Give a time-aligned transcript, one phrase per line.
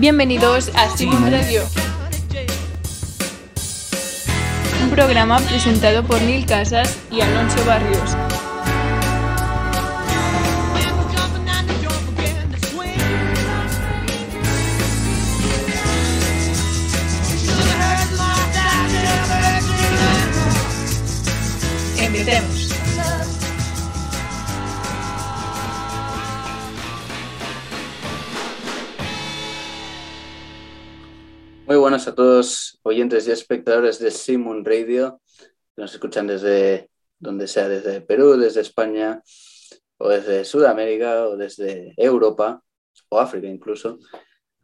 [0.00, 1.64] Bienvenidos a Simon Radio.
[4.84, 8.16] Un programa presentado por Neil Casas y Alonso Barrios.
[21.98, 22.57] Empecemos.
[31.68, 35.20] Muy buenas a todos, oyentes y espectadores de Simon Radio,
[35.76, 39.22] que nos escuchan desde donde sea, desde Perú, desde España,
[39.98, 42.62] o desde Sudamérica, o desde Europa,
[43.10, 43.98] o África incluso.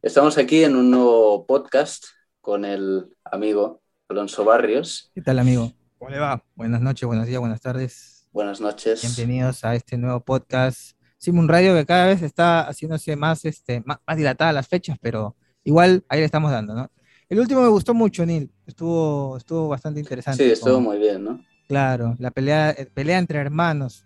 [0.00, 2.06] Estamos aquí en un nuevo podcast
[2.40, 5.10] con el amigo Alonso Barrios.
[5.14, 5.74] ¿Qué tal, amigo?
[5.98, 6.42] ¿Cómo le va?
[6.54, 8.26] Buenas noches, buenos días, buenas tardes.
[8.32, 9.02] Buenas noches.
[9.02, 13.98] Bienvenidos a este nuevo podcast Simon Radio, que cada vez está haciéndose más, este, más,
[14.06, 16.90] más dilatada las fechas, pero igual ahí le estamos dando, ¿no?
[17.28, 18.50] El último me gustó mucho, Neil.
[18.66, 20.44] Estuvo, estuvo bastante interesante.
[20.44, 21.40] Sí, estuvo muy bien, ¿no?
[21.68, 24.04] Claro, la pelea, eh, pelea entre hermanos,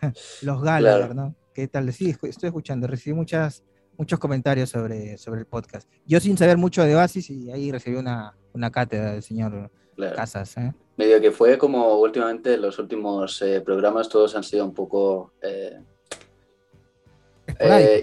[0.42, 1.14] los Gallagher, Claro.
[1.14, 1.34] ¿no?
[1.54, 1.92] ¿Qué tal?
[1.92, 3.62] Sí, estoy escuchando, recibí muchas,
[3.96, 5.88] muchos comentarios sobre, sobre el podcast.
[6.06, 10.16] Yo sin saber mucho de Oasis y ahí recibí una, una cátedra del señor Claro.
[10.16, 10.72] Casas, ¿eh?
[10.96, 15.78] Medio que fue como últimamente los últimos eh, programas, todos han sido un poco eh,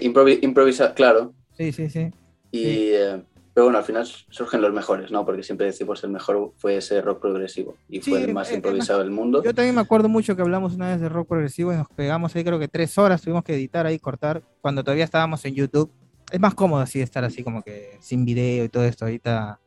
[0.02, 1.34] improvisa- claro.
[1.56, 2.10] Sí, sí, sí.
[2.50, 2.90] Y, Sí.
[2.94, 3.22] eh,
[3.54, 5.24] pero bueno, al final surgen los mejores, ¿no?
[5.26, 8.54] Porque siempre decimos el mejor fue ese rock progresivo y fue Sí, el más eh,
[8.54, 9.42] improvisado del mundo.
[9.42, 12.34] Yo también me acuerdo mucho que hablamos una vez de rock progresivo y nos pegamos
[12.36, 15.90] ahí creo que tres horas, tuvimos que editar ahí, cortar, cuando todavía estábamos en YouTube.
[16.30, 19.06] Es más cómodo así estar así como que sin video y todo esto.
[19.06, 19.58] Ahorita,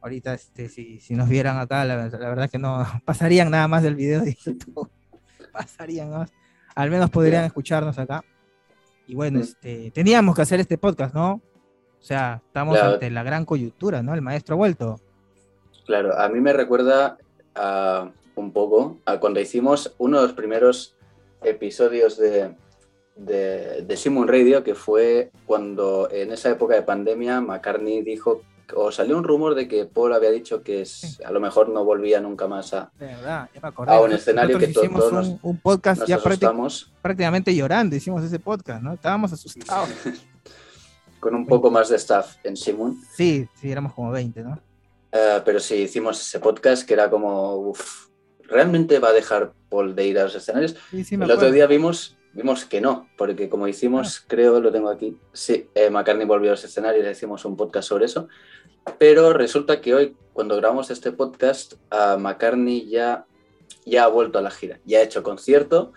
[0.00, 3.82] ahorita este, si, si nos vieran acá, la, la verdad que no pasarían nada más
[3.82, 4.88] del video de YouTube.
[5.52, 6.30] pasarían más.
[6.76, 8.22] Al menos podrían escucharnos acá.
[9.08, 9.42] Y bueno, Mm.
[9.42, 11.42] este, teníamos que hacer este podcast, ¿no?
[12.00, 12.94] O sea, estamos Claro.
[12.94, 14.14] ante la gran coyuntura, ¿no?
[14.14, 15.00] El maestro ha vuelto.
[15.86, 17.18] Claro, a mí me recuerda
[17.54, 20.94] a, un poco a cuando hicimos uno de los primeros
[21.42, 22.54] episodios de,
[23.16, 28.42] de, de Simon Radio, que fue cuando en esa época de pandemia McCartney dijo,
[28.76, 31.84] o salió un rumor de que Paul había dicho que es- a lo mejor no
[31.84, 32.90] volvía nunca más a...
[32.98, 33.48] Verdad.
[33.62, 36.18] Ah, un Nosotros escenario que hicimos todos un, nos- un podcast Nos ya
[37.00, 38.92] prácticamente llorando, hicimos ese podcast, ¿no?
[38.92, 39.88] Estábamos asustados.
[41.20, 43.00] con un poco más de staff en Simon.
[43.12, 44.60] Sí, sí, éramos como 20, ¿no?
[45.12, 48.08] Eh, pero sí, hicimos ese podcast que era como, uff,
[48.44, 50.76] ¿realmente va a dejar Paul de ir a los escenarios?
[50.90, 51.52] Sí, sí, El otro acuerdo.
[51.52, 56.26] día vimos, vimos que no, porque como hicimos, creo, lo tengo aquí, sí, eh, McCartney
[56.26, 58.28] volvió a los escenarios y hicimos un podcast sobre eso,
[58.98, 63.26] pero resulta que hoy, cuando grabamos este podcast, a McCartney ya,
[63.84, 65.92] ya ha vuelto a la gira, ya ha hecho concierto,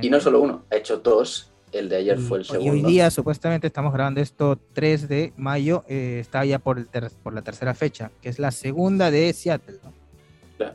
[0.00, 2.72] y no solo uno, ha hecho dos, el de ayer Y- fue el y segundo.
[2.72, 7.10] hoy día, supuestamente, estamos grabando esto 3 de mayo, eh, está ya por, el ter-
[7.22, 9.92] por la tercera fecha, que es la segunda de Seattle, ¿no?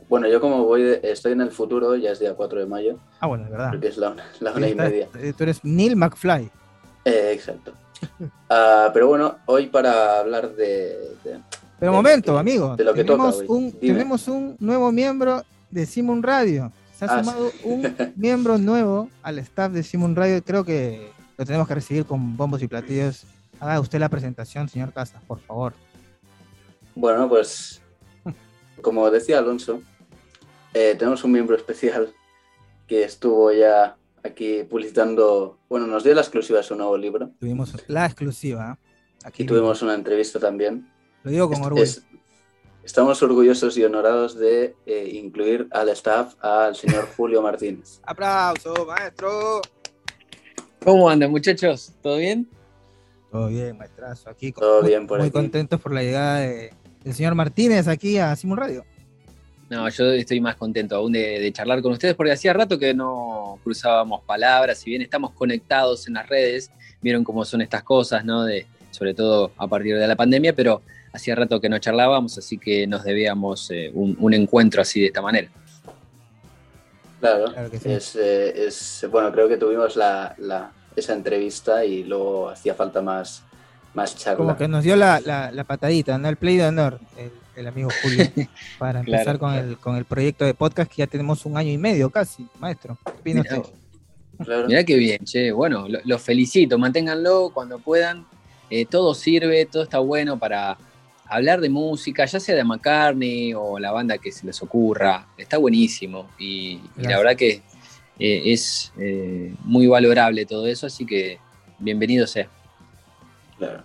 [0.08, 2.98] Bueno, yo como voy, de- estoy en el futuro, ya es día 4 de mayo,
[3.20, 3.70] Ah, bueno, es verdad.
[3.70, 5.08] porque es la, una- la una y media.
[5.18, 6.50] eh, Tú eres Neil McFly.
[7.04, 7.72] Eh, exacto.
[8.50, 11.38] Ah, pero bueno, hoy para hablar de- de,
[11.78, 12.76] Pero De momento, que- amigo.
[12.76, 16.72] de lo que tenemos, toca un, tenemos un nuevo miembro de Simon Radio.
[16.98, 17.82] Se ha Ah, sumado un
[18.16, 20.42] miembro nuevo al staff de Simon Radio.
[20.44, 23.24] Creo que lo tenemos que recibir con bombos y platillos.
[23.60, 25.74] Haga usted la presentación, señor Casas, por favor.
[26.94, 27.80] Bueno, pues
[28.82, 29.80] como decía Alonso,
[30.74, 32.12] eh, tenemos un miembro especial
[32.86, 37.74] que estuvo ya aquí publicitando, bueno, nos dio la exclusiva de su nuevo libro Tuvimos
[37.88, 38.78] la exclusiva.
[39.24, 40.88] Aquí y tuvimos una entrevista también.
[41.22, 41.82] lo digo con Es- orgullo.
[41.84, 42.02] es-
[42.88, 48.00] estamos orgullosos y honorados de eh, incluir al staff al señor Julio Martínez.
[48.04, 49.60] ¡Aplauso, maestro!
[50.82, 51.92] ¿Cómo andan, muchachos?
[52.02, 52.48] ¿Todo bien?
[53.30, 54.30] Todo bien, maestrazo.
[54.30, 55.34] Aquí con- Todo muy, bien por muy aquí.
[55.34, 56.72] contentos por la llegada de-
[57.04, 58.84] del señor Martínez aquí a Simon Radio.
[59.68, 62.94] No, yo estoy más contento aún de, de charlar con ustedes porque hacía rato que
[62.94, 66.70] no cruzábamos palabras, si bien estamos conectados en las redes,
[67.02, 68.44] vieron cómo son estas cosas, ¿no?
[68.44, 70.80] De, sobre todo a partir de la pandemia, pero
[71.12, 75.06] hacía rato que no charlábamos, así que nos debíamos eh, un, un encuentro así de
[75.06, 75.48] esta manera.
[77.20, 77.90] Claro, Claro que sí.
[77.90, 83.02] es, eh, es- bueno, creo que tuvimos la, la- esa entrevista y luego hacía falta
[83.02, 83.42] más,
[83.94, 84.38] más charla.
[84.38, 86.28] Como que nos dio la, la- la patadita, ¿no?
[86.28, 88.24] El play de honor, el, el amigo Julio,
[88.78, 89.68] para Claro, empezar con, claro.
[89.68, 92.96] el, con el proyecto de podcast que ya tenemos un año y medio casi, maestro.
[93.24, 93.72] ¿Qué Mirá, usted?
[94.44, 94.68] Claro.
[94.68, 95.50] mirá qué bien, che.
[95.50, 98.24] Bueno, lo- los felicito, manténganlo cuando puedan.
[98.70, 100.76] Eh, todo sirve, todo está bueno para
[101.28, 105.26] hablar de música, ya sea de McCartney o la banda que se les ocurra.
[105.36, 107.62] Está buenísimo y, y la verdad que
[108.18, 111.38] eh, es eh, muy valorable todo eso, así que
[111.78, 112.48] bienvenido sea.
[113.56, 113.82] Claro.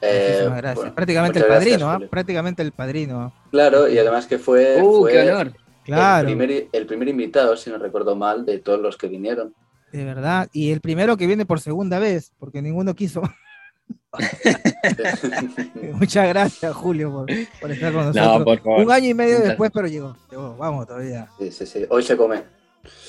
[0.00, 0.76] Eh, Muchísimas gracias.
[0.76, 2.08] bueno, Prácticamente el muchas gracias, padrino, ¿ah?
[2.10, 3.32] Prácticamente el padrino.
[3.50, 5.52] Claro, y además que fue, ¡Uh, fue qué honor!
[5.84, 9.54] Claro, el, primer, el primer invitado, si no recuerdo mal, de todos los que vinieron.
[9.92, 10.48] de verdad.
[10.52, 13.22] Y el primero que viene por segunda vez, porque ninguno quiso.
[15.92, 17.26] Muchas gracias, Julio, por,
[17.60, 18.38] por estar con nosotros.
[18.38, 18.84] No, por favor.
[18.84, 20.16] Un año y medio después, pero llegó.
[20.30, 21.28] Llegó, vamos todavía.
[21.38, 21.84] sí, sí, sí.
[21.88, 22.42] Hoy se come.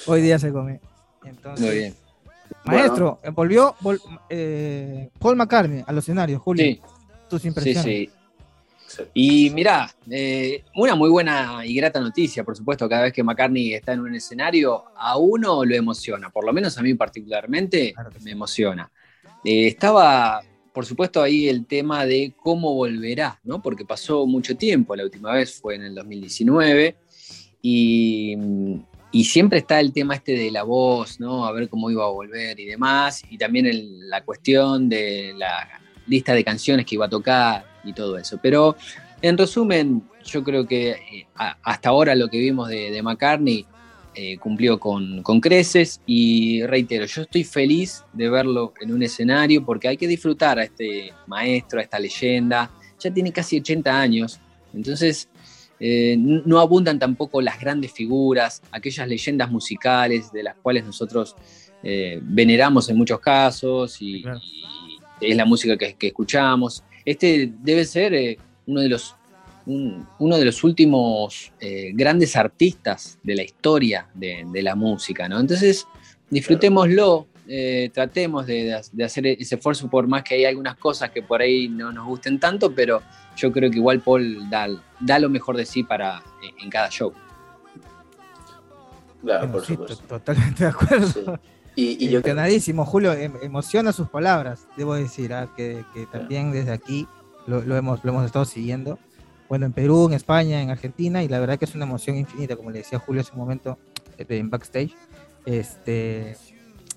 [0.08, 0.80] Hoy día se come.
[1.24, 1.96] Entonces, Muy bien.
[2.66, 4.00] Maestro, volvió vol-
[4.30, 6.64] eh, Paul McCartney a los escenarios, Julio.
[6.64, 6.82] Sí,
[7.30, 7.84] Tus impresiones.
[7.84, 8.10] sí.
[8.88, 9.04] Sí.
[9.16, 13.74] Y mirá, eh, una muy buena y grata noticia, por supuesto, cada vez que McCartney
[13.74, 18.12] está en un escenario, a uno lo emociona, por lo menos a mí particularmente Claro
[18.12, 18.20] sí.
[18.24, 18.90] me emociona.
[19.44, 20.42] Eh, estaba,
[20.76, 23.62] por supuesto, ahí el tema de cómo volverá, ¿no?
[23.62, 26.98] Porque pasó mucho tiempo, la última vez fue en el 2019,
[27.62, 28.36] y,
[29.14, 31.46] y siempre está el tema este de la voz, ¿no?
[31.46, 33.70] A ver cómo iba a volver y demás, y también
[34.10, 38.38] la cuestión de la lista de canciones que iba a tocar y todo eso.
[38.44, 38.76] Pero
[39.22, 41.28] en resumen, yo creo que eh,
[41.64, 43.66] hasta ahora lo que vimos de, de McCartney
[44.16, 49.66] eh, cumplió con, con creces y reitero, yo estoy feliz de verlo en un escenario
[49.66, 52.72] porque hay que disfrutar a este maestro, a esta leyenda.
[53.00, 54.40] Ya tiene casi 80 años,
[54.74, 55.28] entonces
[55.80, 61.36] eh, no abundan tampoco las grandes figuras, aquellas leyendas musicales de las cuales nosotros
[61.84, 64.40] eh, veneramos en muchos casos y, Claro.
[65.20, 66.84] y es la música que, que escuchamos.
[67.04, 69.16] Este debe ser eh, uno de los
[69.66, 75.28] un- uno de los últimos eh, grandes artistas de la historia de, de la música,
[75.30, 75.40] ¿no?
[75.40, 75.88] Entonces,
[76.30, 81.42] disfrutémoslo, eh, tratemos de, hacer ese esfuerzo, por más que hay algunas cosas que por
[81.42, 83.02] ahí no nos gusten tanto, pero
[83.38, 84.68] yo creo que igual Paul da,
[85.00, 87.14] da lo mejor de sí para en, en cada show.
[89.22, 89.98] Claro, Bueno, por sí, supuesto.
[89.98, 91.08] to- totalmente de acuerdo.
[91.08, 91.22] Sí.
[91.78, 96.06] Y, y yo creo Emocionadísimo, Julio, em- emociona sus palabras, debo decir, ah, que, que
[96.06, 97.08] también desde aquí
[97.48, 98.98] lo, lo hemos, lo hemos estado siguiendo.
[99.48, 102.56] Bueno, en Perú, en España, en Argentina, y la verdad que es una emoción infinita,
[102.56, 103.78] como le decía Julio hace un momento
[104.18, 104.96] eh, en backstage.
[105.46, 106.36] Este,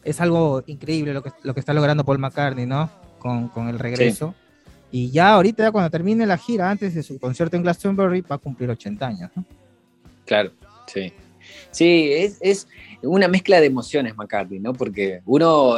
[0.05, 2.91] es algo increíble lo que, lo que está logrando Paul McCartney, ¿no?
[3.19, 4.35] Con, con el regreso.
[4.91, 8.37] Y ya ahorita, ya cuando termine la gira, antes de su concierto en Glastonbury, va
[8.37, 9.45] a cumplir 80 años, ¿no?
[10.25, 10.53] Claro,
[10.87, 11.13] sí.
[11.71, 12.69] Sí, es, es
[13.03, 14.73] una mezcla de emociones McCartney, ¿no?
[14.73, 15.77] Porque uno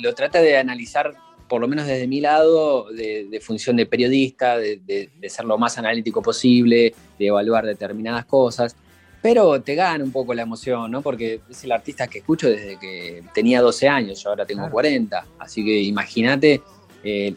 [0.00, 1.12] lo trata de analizar,
[1.52, 5.44] por lo menos desde mi lado, de, de función de periodista, de, de- de ser
[5.44, 8.74] lo más analítico posible, de evaluar determinadas cosas,
[9.20, 11.02] pero te gana un poco la emoción, ¿no?
[11.02, 14.72] Porque es el artista que escucho desde que tenía 12 años, yo ahora tengo Claro.
[14.72, 16.62] 40, así que imagínate
[17.04, 17.34] eh,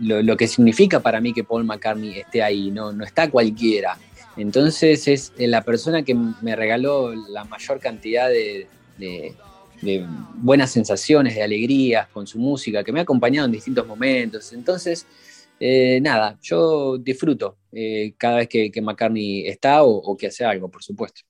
[0.00, 3.96] lo, lo que significa para mí que Paul McCartney esté ahí, no, no está cualquiera.
[4.36, 8.66] Entonces es la persona que me regaló la mayor cantidad de,
[8.98, 9.32] de-
[9.82, 10.06] de
[10.36, 14.52] buenas sensaciones, de alegrías con su música, que me ha acompañado en distintos momentos.
[14.52, 15.06] Entonces,
[15.58, 20.68] eh, nada, yo disfruto eh, cada vez que, que McCartney está o, que hace algo,
[20.68, 21.22] por supuesto.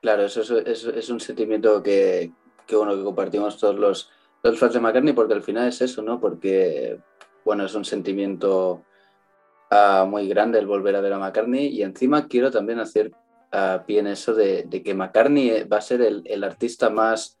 [0.00, 2.32] Claro, eso es, un sentimiento que,
[2.66, 4.10] que, bueno, que compartimos todos los,
[4.42, 6.20] los fans de McCartney, porque al final es eso, ¿no?
[6.20, 6.98] Porque,
[7.44, 8.84] bueno, es un sentimiento
[9.70, 13.12] ah, muy grande el volver a ver a McCartney y encima quiero también hacer
[13.52, 17.38] ah, pie en eso de, de que McCartney va a ser el, el artista más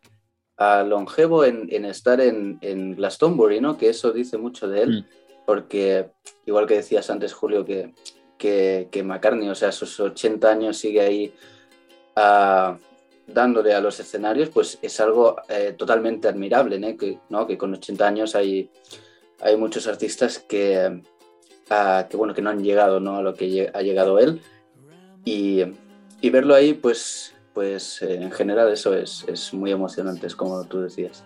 [0.62, 3.76] ah, longevo en, en estar en, en Glastonbury, ¿no?
[3.76, 5.04] Que eso dice mucho de él, Mm.
[5.46, 6.10] porque
[6.46, 7.92] igual que decías antes, Julio, que,
[8.38, 11.34] que, que McCartney, o sea, a sus 80 años sigue ahí
[12.16, 12.78] ah,
[13.26, 16.96] dándole a los escenarios, pues es algo eh, totalmente admirable, ¿no?
[16.96, 17.46] Que, ¿no?
[17.46, 18.70] que con 80 años hay,
[19.40, 21.02] hay muchos artistas que,
[21.70, 23.16] ah, que, bueno, que no han llegado ¿no?
[23.16, 24.40] a lo que ha llegado él.
[25.24, 25.62] Y,
[26.20, 30.64] y verlo ahí, pues, pues eh, en general eso es, es muy emocionante, es como
[30.64, 31.22] tú decías.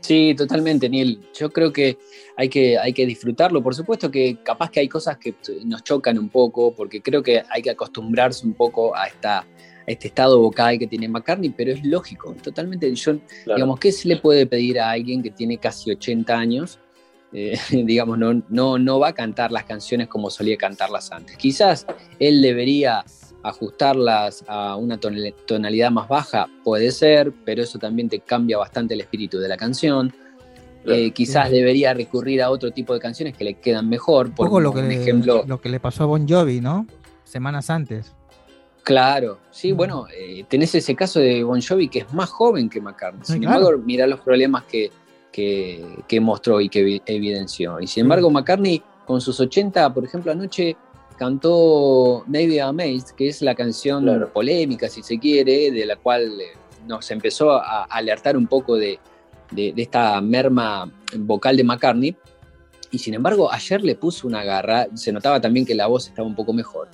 [0.00, 1.20] Sí, totalmente, Neil.
[1.32, 1.96] Yo creo que
[2.36, 3.62] hay, que hay que disfrutarlo.
[3.62, 5.34] Por supuesto que capaz que hay cosas que
[5.64, 9.46] nos chocan un poco, porque creo que hay que acostumbrarse un poco a, esta, a
[9.86, 12.92] este estado vocal que tiene McCartney, pero es lógico, totalmente.
[12.92, 13.12] Yo,
[13.44, 13.56] Claro.
[13.56, 16.80] digamos, ¿qué se le puede pedir a alguien que tiene casi 80 años?
[17.32, 21.36] Eh, digamos, no, no, no va a cantar las canciones como solía cantarlas antes.
[21.36, 21.86] Quizás
[22.18, 23.04] él debería
[23.42, 28.94] ajustarlas a una tonal- tonalidad más baja, puede ser, pero eso también te cambia bastante
[28.94, 30.12] el espíritu de la canción.
[30.84, 30.98] Claro.
[30.98, 34.34] Eh, quizás debería recurrir a otro tipo de canciones que le quedan mejor.
[34.34, 36.86] Por lo un que, ejemplo, lo que le pasó a Bon Jovi, ¿no?
[37.24, 38.12] Semanas antes.
[38.82, 39.76] Claro, sí, Mm.
[39.76, 43.24] bueno, eh, tenés ese caso de Bon Jovi que es más joven que McCartney.
[43.24, 43.58] Sin claro.
[43.68, 44.90] embargo, mirá los problemas que,
[45.30, 47.78] que, que mostró y que evi- evidenció.
[47.80, 50.76] Y sin embargo, McCartney con sus 80, por ejemplo, anoche
[51.16, 54.32] cantó Maybe Amazed, que es la canción Claro.
[54.32, 56.44] polémica, si se quiere, de la cual eh,
[56.86, 58.98] nos empezó a alertar un poco de,
[59.50, 62.16] de- de esta merma vocal de McCartney.
[62.90, 66.28] y sin embargo ayer le puso una garra, se notaba también que la voz estaba
[66.28, 66.88] un poco mejor,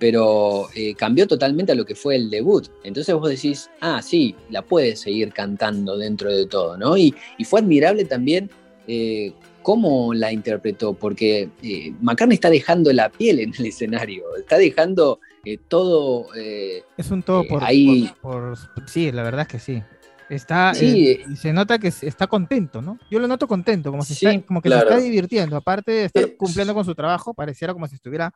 [0.00, 2.66] pero eh, cambió totalmente a lo que fue el debut.
[2.82, 6.96] Entonces vos decís, ah, sí, la puede seguir cantando dentro de todo, ¿no?
[6.96, 8.50] Y, y fue admirable también
[8.88, 9.32] eh,
[9.64, 15.18] cómo la interpretó, porque eh, McCartney está dejando la piel en el escenario, está dejando
[15.44, 16.26] eh, todo...
[16.36, 19.82] eh, Es un todo Eh, por, ahí- por- por- Sí, la verdad es que sí.
[20.30, 22.98] Está, Sí, eh, y se nota que está contento, ¿no?
[23.10, 24.88] Yo lo noto contento, como, si Sí, está- como que claro.
[24.88, 25.56] se está divirtiendo.
[25.56, 28.32] Aparte de estar Eh, cumpliendo con su trabajo, pareciera como si estuviera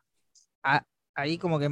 [0.62, 1.68] a- ahí como que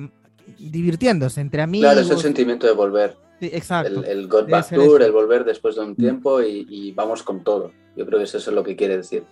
[0.58, 1.86] divirtiéndose entre amigos.
[1.92, 3.16] Claro, es el sentimiento de volver.
[3.40, 4.02] Sí, exacto.
[4.04, 5.96] El, el God Back Tour, el volver después de un Mm.
[5.96, 7.72] tiempo y, y vamos con todo.
[7.96, 9.24] Yo creo que eso es lo que quiere decir.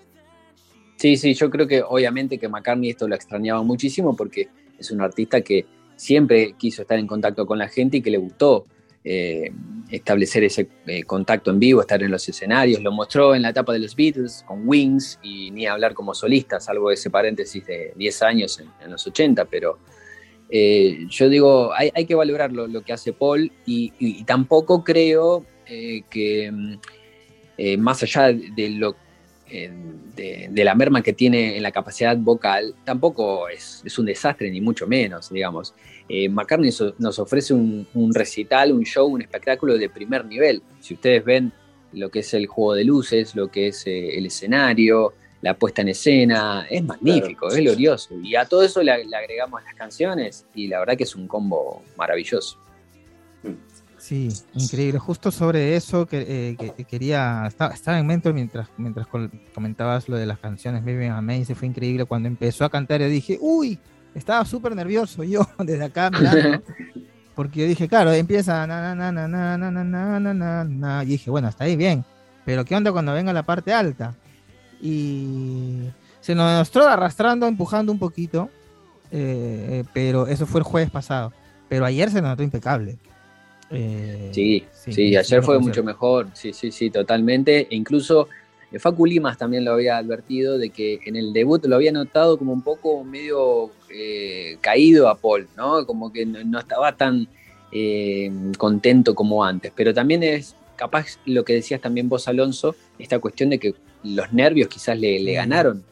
[0.97, 4.49] Sí, sí, yo creo que obviamente que McCartney esto lo extrañaba muchísimo porque
[4.79, 8.19] es un artista que siempre quiso estar en contacto con la gente y que le
[8.19, 8.67] gustó
[9.07, 9.51] eh,
[9.91, 12.81] establecer ese eh, contacto en vivo, estar en los escenarios.
[12.81, 16.59] Lo mostró en la etapa de los Beatles con Wings y ni hablar como solista,
[16.59, 19.79] salvo ese paréntesis de 10 años en, los 80, pero
[20.49, 25.45] eh, yo digo, hay, que valorar lo, lo que hace Paul y, y- tampoco creo
[25.67, 28.97] que mm, más allá de lo
[29.49, 34.51] de, de la merma que tiene en la capacidad vocal, tampoco es, es un desastre,
[34.51, 35.75] ni mucho menos, digamos.
[36.09, 40.63] Eh, McCartney so- nos ofrece un, un recital, un show, un espectáculo de primer nivel.
[40.81, 41.53] Si ustedes ven
[41.93, 45.83] lo que es el juego de luces, lo que es eh, el escenario, la puesta
[45.83, 47.55] en escena, es magnífico, Claro.
[47.55, 48.15] es glorioso.
[48.23, 51.29] Y a todo eso le, le agregamos las canciones y la verdad que es un
[51.29, 52.59] combo maravilloso.
[54.04, 54.99] Sí, increíble.
[54.99, 59.06] Justo sobre eso que, eh, que- que quería, estaba, estaba en mente mientras, mientras
[59.54, 63.38] comentabas lo de las canciones Baby Amazing, fue increíble cuando empezó a cantar yo dije,
[63.40, 63.78] uy,
[64.14, 66.62] estaba súper nervioso yo desde acá mirando,
[67.34, 71.02] porque yo dije, claro, empieza na na na na na na na na na na
[71.04, 72.04] y dije, bueno, hasta ahí bien,
[72.44, 74.14] pero ¿qué onda cuando venga la parte alta?
[74.82, 75.88] Y
[76.20, 78.50] se nos mostró arrastrando, empujando un poquito,
[79.11, 81.32] eh, eh, pero eso fue el jueves pasado,
[81.70, 82.99] pero ayer se notó impecable.
[83.71, 85.61] Eh, Sí, sí, sí, ayer fue 100%.
[85.61, 87.68] mucho mejor, sí, sí, sí, totalmente.
[87.71, 88.28] E incluso
[88.71, 92.37] eh, Facu Limas también lo había advertido de que en el debut lo había notado
[92.38, 95.87] como un poco medio eh, caído a Paul, ¿no?
[95.87, 97.28] Como que no, no estaba tan
[97.73, 99.73] eh, contento como antes.
[99.75, 104.33] Pero también es capaz lo que decías también vos, Alonso, esta cuestión de que los
[104.33, 105.83] nervios quizás le, ganaron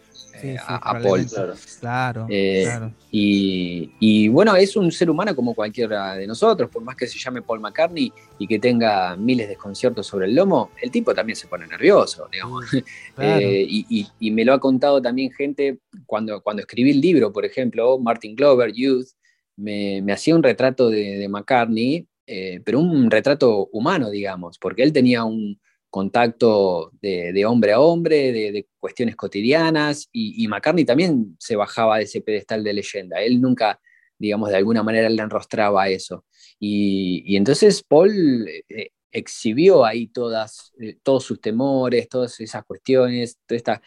[0.42, 1.00] Sí, eh, sí, a, Paul.
[1.02, 1.34] probablemente.
[1.34, 1.54] Claro.
[1.80, 2.92] Claro, Eh, claro.
[3.10, 7.18] Y, y, bueno, es un ser humano como cualquiera de nosotros, por más que se
[7.18, 11.36] llame Paul McCartney y que tenga miles de conciertos sobre el lomo, el tipo también
[11.36, 12.64] se pone nervioso, digamos.
[13.14, 13.40] claro.
[13.46, 17.32] Eh, y, y- y me lo ha contado también gente cuando, cuando escribí el libro,
[17.32, 19.06] por ejemplo, Martin Glover, Youth,
[19.56, 24.82] me, me hacía un retrato de, de McCartney, eh, pero un retrato humano, digamos, porque
[24.82, 25.60] él tenía un
[25.92, 31.54] contacto de, de hombre a hombre, de, de cuestiones cotidianas, y, y McCartney también se
[31.54, 33.20] bajaba de ese pedestal de leyenda.
[33.22, 33.78] Él nunca,
[34.18, 36.24] digamos, de alguna manera le enrostraba eso.
[36.58, 43.38] Y, y entonces Paul eh, exhibió ahí todas, eh, todos sus temores, todas esas cuestiones,
[43.46, 43.82] toda esta,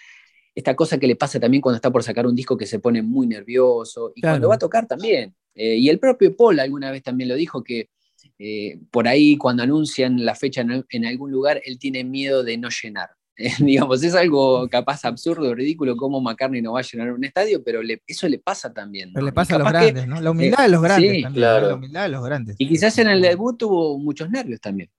[0.54, 3.02] esta cosa que le pasa también cuando está por sacar un disco que se pone
[3.02, 4.36] muy nervioso y Claro.
[4.36, 5.36] cuando va a tocar también.
[5.56, 7.90] Eh, y el propio Paul alguna vez también lo dijo que
[8.40, 12.58] eh, por ahí cuando anuncian la fecha en, en algún lugar, él tiene miedo de
[12.58, 13.10] no llenar.
[13.60, 17.84] digamos, es algo capaz absurdo, ridículo, cómo McCartney no va a llenar un estadio, pero
[17.84, 19.12] le- eso le pasa también.
[19.14, 20.22] Pero le pasa a los que- grandes, ¿no?
[20.22, 21.42] La humildad de los grandes sí, también.
[21.42, 21.68] claro.
[21.68, 22.56] La humildad de los grandes.
[22.58, 24.90] y quizás en el debut tuvo muchos nervios también.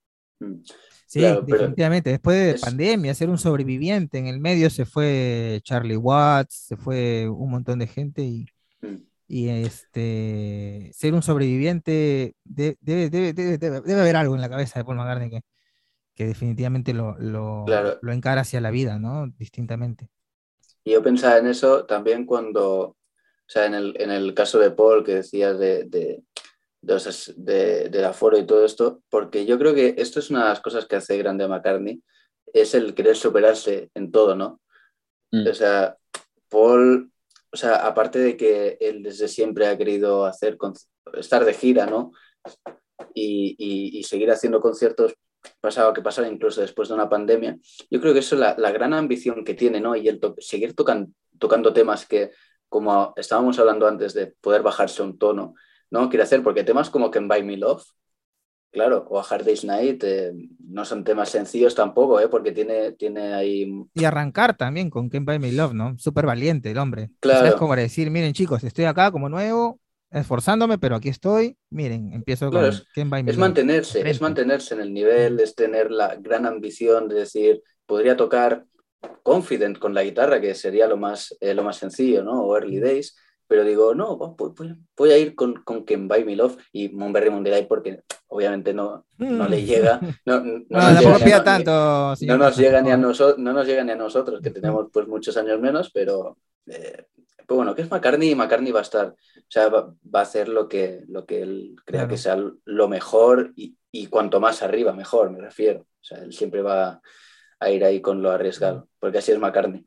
[0.40, 0.52] Mm.
[1.08, 2.10] Sí, Claro, definitivamente.
[2.10, 4.18] Después de es- pandemia, ser un sobreviviente.
[4.18, 8.44] En el medio se fue Charlie Watts, se fue un montón de gente y.
[9.28, 14.48] y este ser un sobreviviente de- debe, debe, debe, debe- debe haber algo en la
[14.50, 15.40] cabeza de Paul McCartney que,
[16.14, 17.98] que definitivamente lo, lo, Claro.
[18.02, 19.28] lo encara hacia la vida, ¿no?
[19.38, 20.08] Distintamente.
[20.84, 22.96] Y yo pensaba en eso también cuando, o
[23.46, 26.22] sea, en el, en el caso de Paul que decías de, de,
[26.80, 30.60] de- del aforo y todo esto, porque yo creo que esto es una de las
[30.60, 32.02] cosas que hace grande a McCartney,
[32.52, 34.60] es el querer superarse en todo, ¿no?
[35.32, 35.48] Mm.
[35.50, 35.96] O sea,
[36.48, 37.12] Paul,
[37.52, 40.58] o sea, aparte de que él desde siempre ha querido hacer,
[41.14, 42.12] estar de gira, ¿no?
[43.14, 45.14] Y, seguir haciendo conciertos,
[45.60, 47.56] pasado que pasara incluso después de una pandemia,
[47.90, 49.96] yo creo que eso es la, gran ambición que tiene, ¿no?
[49.96, 52.30] Y el to- seguir tocan- tocando temas que,
[52.68, 55.54] como estábamos hablando antes de poder bajarse un tono,
[55.90, 56.08] ¿no?
[56.08, 57.84] Quiere hacer, porque temas como Can Buy Me Love,
[58.76, 60.34] claro, o A Hard Day's Night, eh,
[60.68, 62.28] no son temas sencillos tampoco, ¿eh?
[62.28, 63.66] Porque tiene, tiene ahí...
[63.94, 65.98] Y arrancar también con Can't Buy Me Love, ¿no?
[65.98, 67.08] Súper valiente el hombre.
[67.20, 67.38] Claro.
[67.38, 69.80] O sea, es como decir, miren chicos, estoy acá como nuevo,
[70.10, 71.56] esforzándome, pero aquí estoy.
[71.70, 73.46] Miren, empiezo Claro, con Can't Buy Me Es Love.
[73.46, 78.66] mantenerse, es mantenerse en el nivel, es tener la gran ambición de decir, podría tocar
[79.22, 82.42] Confident con la guitarra, que sería lo más, lo más sencillo, ¿no?
[82.42, 83.16] O Early Days
[83.48, 84.16] pero digo, no,
[84.96, 89.06] voy, a ir con, con Can Buy Me Love y Moonberry Moonlight porque obviamente no,
[89.18, 90.00] no le llega.
[90.26, 93.92] No, no, nos, llega, tanto, no nos llega ni a nosotros, no nos llega ni
[93.92, 96.36] a nosotros, que tenemos pues muchos años menos, pero
[96.66, 97.06] eh,
[97.46, 99.14] pues bueno, que es McCartney y McCartney va a estar, o
[99.48, 103.76] sea, va, a hacer lo que, lo que él crea que sea lo mejor y,
[103.92, 105.80] y, cuanto más arriba, mejor, me refiero.
[105.80, 107.00] O sea, él siempre va
[107.60, 109.86] a ir ahí con lo arriesgado, porque así es McCartney.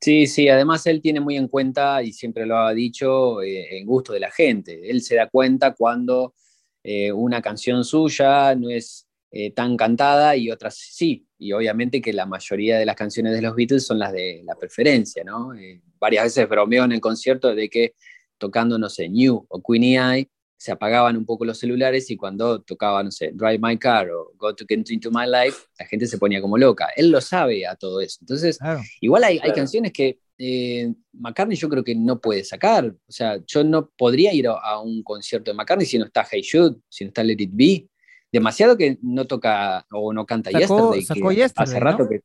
[0.00, 3.86] Sí, sí, además él tiene muy en cuenta, y siempre lo ha dicho, eh, en
[3.86, 4.90] gusto de la gente.
[4.90, 6.34] Él se da cuenta cuando
[6.82, 11.26] eh, una canción suya no es eh, tan cantada y otras sí.
[11.38, 14.54] Y obviamente que la mayoría de las canciones de los Beatles son las de la
[14.54, 15.50] preferencia, ¿no?
[15.98, 17.94] varias veces bromeo en el concierto de que
[18.38, 22.62] tocando, no sé, New o Queenie Eye, se apagaban un poco los celulares y cuando
[22.62, 26.06] tocaba, no sé, Drive My Car o Go to Get Into My Life, la gente
[26.06, 26.88] se ponía como loca.
[26.96, 28.18] Él lo sabe a todo eso.
[28.20, 28.58] Entonces,
[29.00, 32.86] igual hay, hay, canciones que eh, McCartney yo creo que no puede sacar.
[32.86, 36.40] O sea, yo no podría ir a, un concierto de McCartney si no está Hey
[36.42, 37.88] Shoot, si no está Let It Be.
[38.32, 41.02] Demasiado que no toca o no canta Yesterday.
[41.02, 42.20] Sacó Yesterday hace rato que...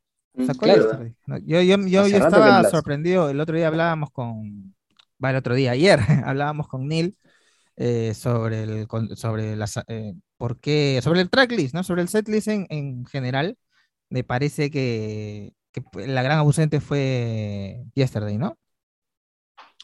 [0.46, 1.14] Sacó Yesterday.
[1.44, 3.28] Yo, yo, yo, yo estaba sorprendido.
[3.28, 4.74] El otro día hablábamos con...
[5.22, 7.14] Va, el otro día, ayer hablábamos con Neil
[7.76, 8.86] eh, sobre el
[9.16, 11.82] sobre las eh, por qué, sobre el tracklist, ¿no?
[11.84, 13.56] Sobre el setlist en, en general,
[14.10, 18.58] me parece que, que, la gran ausente fue Yesterday, ¿no?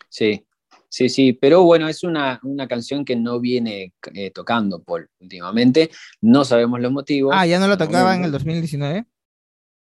[0.08, 0.46] Sí,
[0.88, 5.90] sí, sí, pero bueno, es una, una canción que no viene eh, tocando Paul últimamente,
[6.20, 7.32] no sabemos los motivos.
[7.34, 9.06] Ah, ya no lo tocaba en el 2019.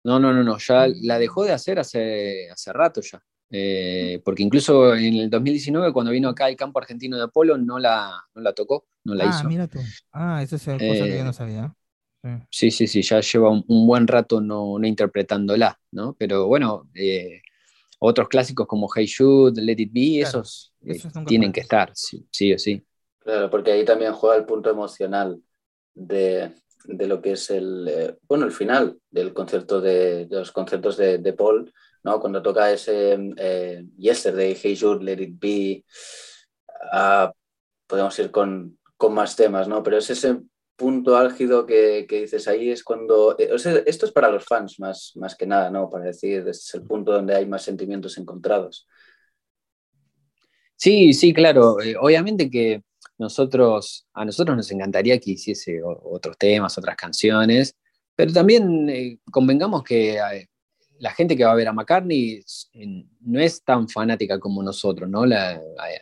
[0.05, 3.21] No, no, no, no, ya la dejó de hacer hace, hace rato ya.
[3.55, 7.77] Eh, porque incluso en el 2019, cuando vino acá el campo argentino de Apolo, no
[7.77, 9.47] la, no la tocó, no la ah, hizo.
[9.47, 9.77] Mira tú.
[10.11, 11.75] Ah, esa es cosa que yo no eh, sabía.
[12.49, 16.15] Sí, sí, sí, ya lleva un, buen rato no, no, interpretándola, ¿no?
[16.17, 17.43] Pero bueno, eh,
[17.99, 20.73] otros clásicos como Hey Shoot, Let It Be, esos,
[21.27, 22.83] tienen que estar, sí, sí, o sí.
[23.19, 25.39] Claro, porque ahí también juega el punto emocional
[25.93, 30.97] de, de lo que es el, bueno, el final del concierto de, de los conciertos
[30.97, 31.71] de, de Paul,
[32.03, 32.19] ¿no?
[32.19, 35.85] Cuando toca ese eh, Yesterday, Hey Jude, Let It Be,
[36.93, 37.31] uh,
[37.87, 39.81] podemos ir con, con, más temas, ¿no?
[39.83, 40.41] Pero es ese
[40.75, 43.37] punto álgido que, que dices ahí, es cuando...
[43.37, 43.49] Eh,
[43.85, 45.89] esto es para los fans más, más que nada, ¿no?
[45.89, 48.87] Para decir, este es el punto donde hay más sentimientos encontrados.
[50.75, 51.79] Sí, sí, claro.
[51.81, 52.83] Eh, obviamente que
[53.17, 57.77] nosotros, a nosotros nos encantaría que hiciese otros temas, otras canciones,
[58.15, 60.19] pero también eh, convengamos que
[61.03, 62.41] la gente que va a ver a McCartney
[63.25, 65.23] no es tan fanática como nosotros, ¿no?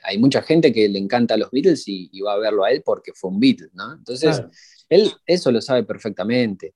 [0.03, 2.83] hay, mucha gente que le encanta a los Beatles y, va a verlo a él
[2.85, 3.93] porque fue un Beatle, ¿no?
[3.93, 4.43] Entonces,
[4.89, 6.75] él eso lo sabe perfectamente.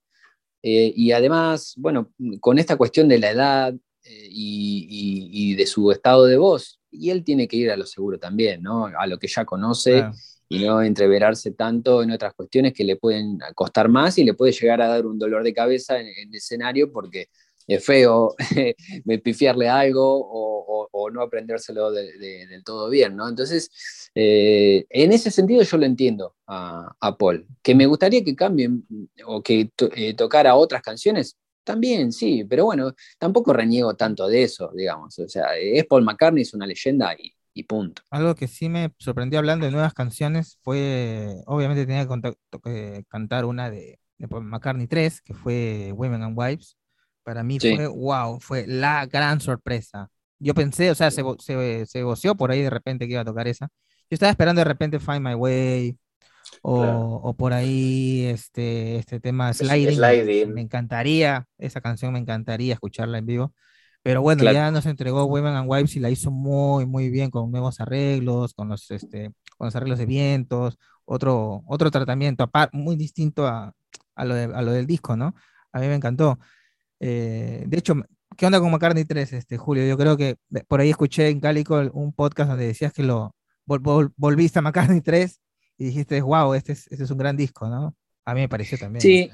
[0.64, 6.26] Eh, y además, bueno, con esta cuestión de la edad eh, y, de su estado
[6.26, 8.88] de voz, y él tiene que ir a lo seguro también, ¿no?
[8.88, 10.04] A lo que ya conoce.
[10.48, 14.52] y no entreverarse tanto en otras cuestiones que le pueden costar más y le puede
[14.52, 17.30] llegar a dar un dolor de cabeza en el escenario porque
[17.68, 18.36] es feo
[19.24, 23.30] pifiarle algo o, no aprendérselo del todo bien, ¿no?
[23.30, 23.70] Entonces,
[24.16, 27.48] eh, en ese sentido yo lo entiendo a, Paul.
[27.62, 28.86] Que me gustaría que cambien
[29.26, 34.72] o que eh, tocara otras canciones, también sí, pero bueno, tampoco reniego tanto de eso,
[34.76, 35.18] digamos.
[35.20, 37.16] O sea, es Paul McCartney, es una leyenda
[37.54, 38.02] y, punto.
[38.10, 42.06] Algo que sí me sorprendió hablando de nuevas canciones fue, obviamente tenía
[42.64, 46.76] que cantar una de, de Paul McCartney 3, que fue Women and Wives
[47.26, 50.10] para mí fue, wow, fue la gran sorpresa.
[50.40, 53.26] Yo pensé, o sea, se, se, se voció por ahí de repente que iba a
[53.26, 53.70] tocar esa.
[54.10, 55.98] Yo estaba esperando de repente Find My Way
[56.62, 60.20] o, o por ahí este, este tema Sliding.
[60.54, 63.54] Me encantaría, esa canción me encantaría escucharla en vivo.
[64.04, 67.52] Pero bueno, ya nos entregó Women and Wives y la hizo muy, muy bien con
[67.52, 73.48] nuevos arreglos, con los, este, con los arreglos de vientos, otro, otro tratamiento muy distinto
[73.48, 73.74] a,
[74.16, 75.34] a, lo a lo del disco, ¿no?
[75.72, 76.40] A mí me encantó.
[77.00, 77.96] Eh, de hecho,
[78.38, 79.86] ¿qué onda con McCartney 3, este, Julio?
[79.86, 80.36] Yo creo que
[80.68, 85.40] por ahí escuché en Cálico un podcast donde decías que lo volviste a McCartney 3
[85.78, 87.96] y dijiste, wow, este es, este es un gran disco, ¿no?
[88.26, 89.02] A mí me pareció también.
[89.02, 89.30] Sí,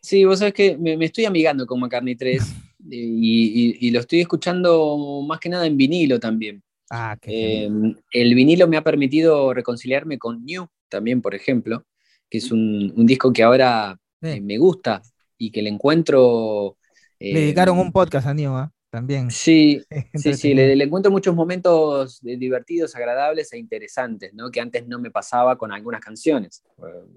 [0.00, 2.42] sí vos sabés que me, estoy amigando con McCartney 3
[2.90, 6.62] y, lo estoy escuchando más que nada en vinilo también.
[6.90, 11.86] Ah, em, el vinilo me ha permitido reconciliarme con New también, por ejemplo,
[12.28, 15.00] que es un, disco que ahora eh, me gusta
[15.38, 16.76] y que le encuentro
[17.20, 19.30] le dedicaron un podcast a Nio, también.
[19.30, 19.82] Sí,
[20.14, 24.50] sí, sí, le, encuentro muchos momentos divertidos, agradables e interesantes, ¿no?
[24.50, 26.64] que antes no me pasaba con algunas canciones.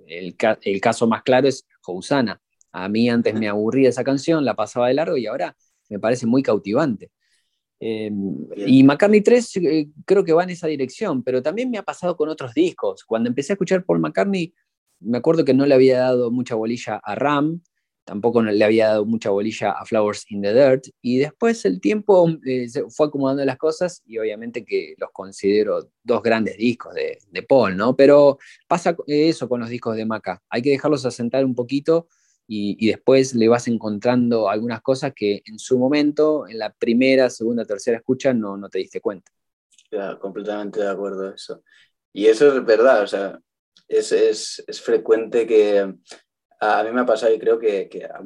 [0.08, 2.40] El, el caso más claro es Housana.
[2.72, 5.56] A mí antes me aburría esa canción, la pasaba de largo y ahora
[5.90, 7.12] me parece muy cautivante.
[7.80, 11.84] Em, y McCartney 3 eh, creo que va en esa dirección, pero también me ha
[11.84, 13.04] pasado con otros discos.
[13.04, 14.54] Cuando empecé a escuchar Paul McCartney,
[15.02, 17.62] me acuerdo que no le había dado mucha bolilla a Ram,
[18.04, 22.30] tampoco le había dado mucha bolilla a Flowers in the Dirt, y después el tiempo
[22.46, 27.44] eh, fue acomodando las cosas y obviamente que los considero dos grandes discos de, de
[27.44, 27.96] Paul, ¿no?
[27.96, 28.38] Pero
[28.68, 32.08] pasa eso con los discos de Maca, hay que dejarlos asentar un poquito
[32.48, 37.66] y, después le vas encontrando algunas cosas que en su momento, en la primera, segunda,
[37.66, 39.32] tercera escucha, no, no te diste cuenta.
[39.92, 41.64] Ya, completamente de acuerdo eso.
[42.12, 43.40] Y eso es verdad, o sea,
[43.88, 45.94] es, es, es frecuente que
[46.64, 48.22] a, mí me ha pasado y creo que, que a,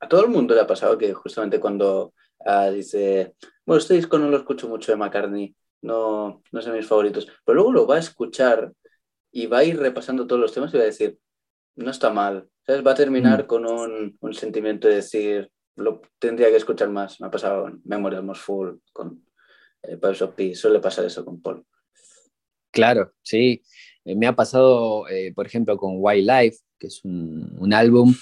[0.00, 3.34] a, todo el mundo le ha pasado que justamente cuando uh, dice,
[3.66, 7.56] bueno, este disco no lo escucho mucho de McCartney, no, no son mis favoritos, pero
[7.56, 8.72] luego lo va a escuchar
[9.30, 11.18] y va a ir repasando todos los temas y va a decir,
[11.76, 13.46] no está mal, Va a terminar mm.
[13.46, 17.18] con un, un, sentimiento de decir, lo tendría que escuchar más.
[17.18, 19.24] Me ha pasado en Memory Almost Full, con
[19.82, 20.56] eh, Pipes of Peace.
[20.56, 21.64] Suele pasar eso con Paul.
[22.70, 23.62] Claro, sí.
[24.08, 28.14] Eh, me ha pasado, eh, por ejemplo, con Wildlife, que es un, un, álbum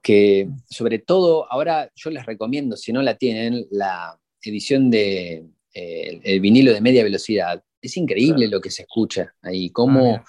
[0.00, 5.44] que, sobre todo, ahora yo les recomiendo, si no la tienen, la edición de
[5.74, 7.62] eh, el vinilo de media velocidad.
[7.82, 10.24] Es increíble lo que se escucha ahí, cómo ah,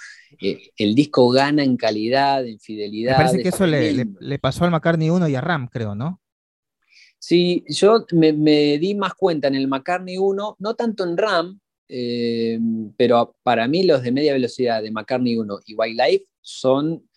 [0.78, 3.18] el disco gana en calidad, en fidelidad.
[3.18, 6.20] Me parece que eso le, pasó al McCartney 1 y a Ram, creo, ¿no?
[7.20, 8.34] Sí, yo me,
[8.80, 12.60] di más cuenta en el McCartney 1, no tanto en RAM, eh,
[12.98, 17.08] pero para mí los de media velocidad de McCartney 1 y Wildlife son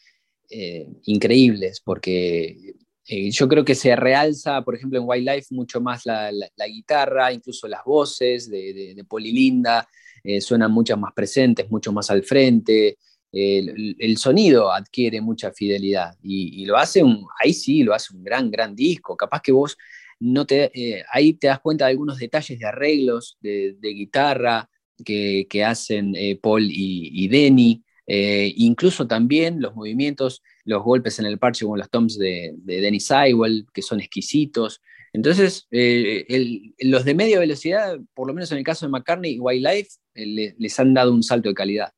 [0.51, 2.75] eh, increíbles porque
[3.09, 6.33] yo creo que se realza, por ejemplo, en Wildlife mucho más la,
[6.67, 9.89] guitarra, incluso las voces de, de, de Polilinda,
[10.25, 12.99] eh, suenan mucho más presentes, mucho más al frente,
[13.33, 18.51] el, sonido adquiere mucha fidelidad y, lo hace un, ahí sí, lo hace un gran,
[18.51, 19.17] gran disco.
[19.17, 19.77] Capaz que vos
[20.21, 24.69] no te, eh, ahí te das cuenta de algunos detalles de arreglos de, guitarra
[25.05, 31.67] que, hacen eh, Paul y, Denny, incluso también los movimientos, los golpes en el parche
[31.67, 34.81] con los toms de, de Denny Sywell, que son exquisitos.
[35.13, 39.91] Entonces, los de media velocidad, por lo menos en el caso de McCartney y Wildlife,
[40.15, 41.93] les han dado un salto de calidad.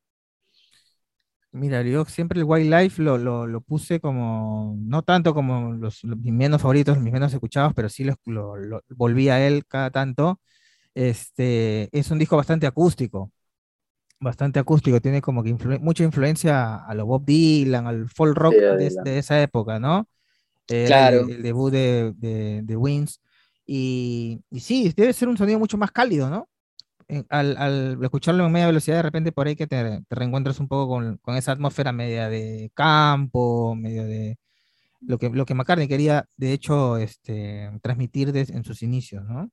[1.51, 6.61] Mira, yo siempre el Wildlife lo, lo, puse como, no tanto como los, mis menos
[6.61, 8.19] favoritos, mis menos escuchados, pero sí lo,
[8.89, 10.39] volví a él cada tanto.
[10.93, 13.31] Este, es un disco bastante acústico,
[14.19, 19.17] bastante acústico, tiene como que mucha influencia a lo Bob Dylan, al folk rock de,
[19.17, 20.07] esa época, ¿no?
[20.67, 21.21] claro.
[21.21, 23.21] El, debut de, de, de Wings.
[23.65, 26.47] Y, y, sí, debe ser un sonido mucho más cálido, ¿no?
[27.29, 30.87] Al, escucharlo en media velocidad, de repente por ahí que te, reencuentras un poco
[31.21, 34.37] con, esa atmósfera media de campo, medio de
[35.01, 39.49] lo que, lo que McCartney quería, de hecho, este, transmitir en sus inicios, ¿no?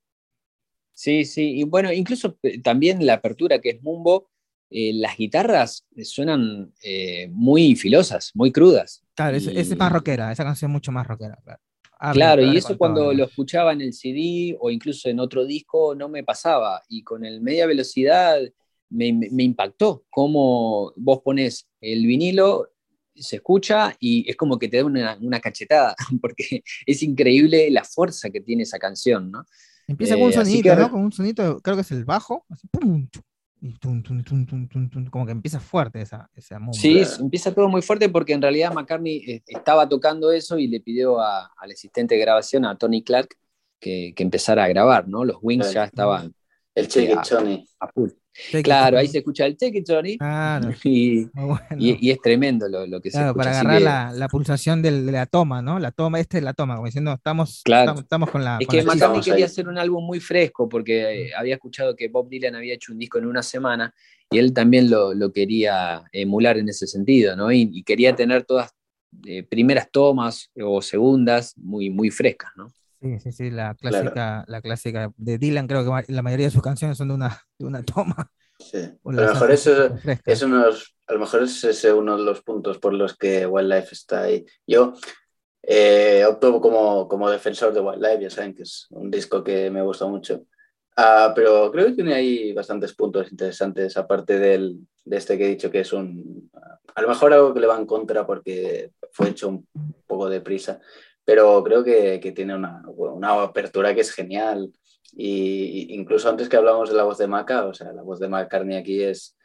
[0.93, 4.31] Sí, sí, y bueno, incluso eh, también la apertura que es Mumbo,
[4.69, 9.03] eh, las guitarras suenan eh, muy filosas, muy crudas.
[9.13, 11.61] Claro, es, más rockera, esa canción es mucho más rockera, claro.
[11.99, 15.95] Ah, claro, y eso cuando lo escuchaba en el CD o incluso en otro disco
[15.95, 16.83] no me pasaba.
[16.89, 18.39] Y con el media velocidad
[18.89, 19.07] me,
[19.43, 22.69] impactó cómo vos pones el vinilo,
[23.15, 28.29] se escucha y es como que te da una, cachetada, porque es increíble la fuerza
[28.29, 29.45] que tiene esa canción, ¿no?
[29.87, 30.91] Empieza con un eh, sonido, ¿no?
[30.91, 32.67] Con un sonido, creo que es el bajo, así,
[35.09, 39.17] como que empieza fuerte esa, esa Sí, empieza todo muy fuerte porque en realidad McCartney
[39.27, 43.29] eh, estaba tocando eso y le pidió al asistente de grabación, a Tony Clark,
[43.79, 45.23] que, que empezara a grabar, ¿no?
[45.25, 46.33] Los Wings ya estaban
[46.77, 47.89] el Cheque eh, a,
[48.63, 50.17] claro, ahí se escucha el Cheque Johnny.
[50.83, 53.33] y, es tremendo lo, lo que se escucha.
[53.33, 55.79] Para agarrar la, pulsación de la toma, ¿no?
[55.79, 58.57] La toma, esta es la toma, como diciendo, estamos, estamos, con la.
[58.59, 62.55] Es que McCartney quería hacer un álbum muy fresco porque había escuchado que Bob Dylan
[62.55, 63.93] había hecho un disco en una semana
[64.29, 67.51] y él también lo, lo quería emular en ese sentido, ¿no?
[67.51, 68.71] Y, quería tener todas
[69.25, 72.71] eh, primeras tomas o segundas muy, muy frescas, ¿no?
[73.01, 76.63] Sí, sí, sí, la clásica, la clásica de Dylan, creo que la mayoría de sus
[76.63, 78.31] canciones son de una, de una toma.
[78.59, 78.77] Sí.
[79.05, 82.79] a lo mejor eso es unos, a lo mejor es ese uno de los puntos
[82.79, 84.45] por los que Wildlife está ahí.
[84.65, 84.93] Yo
[85.61, 89.81] eh, opto como, como defensor de Wildlife, ya saben que es un disco que me
[89.81, 90.45] gusta mucho.
[90.97, 95.49] Uh, pero creo que tiene ahí bastantes puntos interesantes, aparte del, de este que he
[95.49, 96.49] dicho que es un.
[96.95, 99.67] A lo mejor algo que le va en contra porque fue hecho un
[100.07, 100.79] poco deprisa,
[101.27, 104.71] pero creo que, que tiene una, una, apertura que es genial.
[105.11, 108.29] Y incluso antes que hablamos de la voz de Maca, o sea, la voz de
[108.29, 109.35] McCartney aquí es,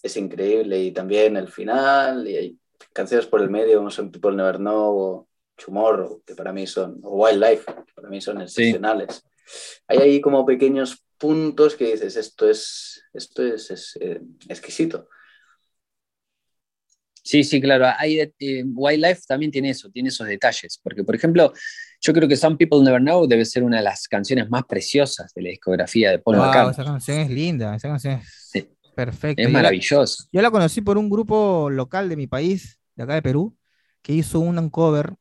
[0.00, 0.78] es increíble.
[0.78, 2.58] Y también el final, y hay
[2.92, 7.00] canciones por el medio, como Some People Never Know, o Tomorrow, que para mí son,
[7.02, 9.24] o Wildlife, que para mí son excepcionales.
[9.88, 15.08] Hay ahí como pequeños puntos que dices, esto es, esto es, eh, exquisito.
[17.30, 17.86] Sí, sí, claro.
[17.96, 20.80] Hay, eh, Wildlife también tiene eso, tiene esos detalles.
[20.82, 21.52] Porque, por ejemplo,
[22.00, 25.32] yo creo que Some People Never Know debe ser una de las canciones más preciosas
[25.32, 26.72] de la discografía de Paul McCartney.
[26.72, 28.66] Esa canción es linda, esa canción es
[28.96, 29.42] perfecta.
[29.44, 30.24] Es maravillosa.
[30.32, 33.56] Yo la conocí por un grupo local de mi país, de acá de Perú,
[34.02, 35.14] que hizo un cover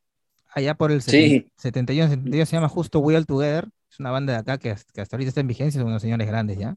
[0.55, 3.67] allá por el 71, 72, se llama justo We All Together.
[3.87, 6.57] Es una banda de acá que, hasta ahorita está en vigencia, son unos señores grandes
[6.57, 6.75] ya.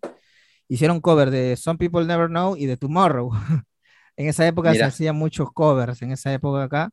[0.68, 3.30] Hicieron cover de Some People Never Know y de Tomorrow.
[4.22, 6.90] en esa época se hacían muchos covers, en esa época acá.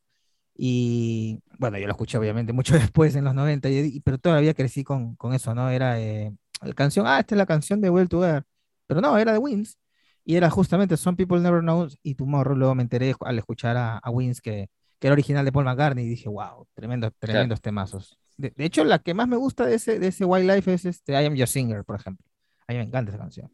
[0.55, 3.69] Y bueno, yo lo escuché obviamente mucho después, en los 90,
[4.03, 5.69] pero todavía crecí con, con eso, ¿no?
[5.69, 8.43] Era eh, la canción, ah, esta es la canción de Well Together,
[8.87, 9.77] pero no, era de Wins.
[10.25, 12.55] Y era justamente Some People Never Know y Tomorrow.
[12.55, 16.05] Luego me enteré al escuchar a, a Wins que, que era original de Paul McCartney,
[16.05, 18.17] y dije, wow, tremendo, tremendos temazos.
[18.37, 21.25] De, hecho, la que más me gusta de ese, de ese Wildlife es este I
[21.25, 22.25] Am Your Singer, por ejemplo.
[22.67, 23.51] A mí me encanta esa canción.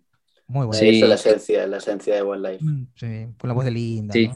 [0.47, 0.79] Muy buena.
[0.79, 2.63] Sí, es la esencia, la esencia de Wildlife.
[2.63, 4.13] Mm, sí, con la voz de Linda.
[4.13, 4.29] Sí.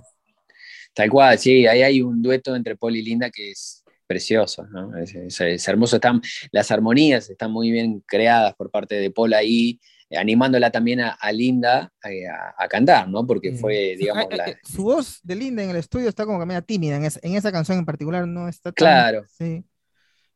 [0.93, 4.97] Tal cual, sí, ahí hay un dueto entre Paul y Linda que es precioso, ¿no?
[4.97, 5.97] Es, hermoso.
[5.97, 6.19] Están,
[6.51, 9.79] las armonías están muy bien creadas por parte de Paul ahí,
[10.11, 13.25] animándola también a, Linda eh, a, cantar, ¿no?
[13.27, 14.57] Porque fue, digamos, la...
[14.63, 17.77] Su voz de Linda en el estudio está como que media tímida, en, esa canción
[17.77, 18.83] en particular no está tan...
[18.83, 19.25] Claro.
[19.37, 19.63] Sí.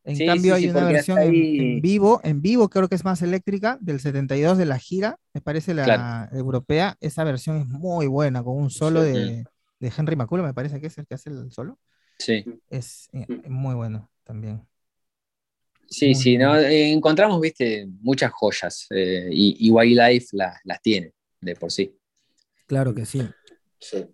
[0.05, 4.01] En cambio hay una versión en, vivo, en vivo creo que es más eléctrica, del
[4.01, 8.69] 72 de la gira, me parece la europea, esa versión es muy buena, con un
[8.69, 9.45] solo de,
[9.79, 11.79] de, Henry McCullough, me parece que es el que hace el solo.
[12.19, 12.43] Sí.
[12.69, 14.67] Es, eh, muy bueno también.
[15.87, 16.57] Sí, sí, ¿no?
[16.57, 21.95] encontramos, viste, muchas joyas eh, y, y, Wildlife las tiene de por sí.
[22.65, 23.21] Claro que sí.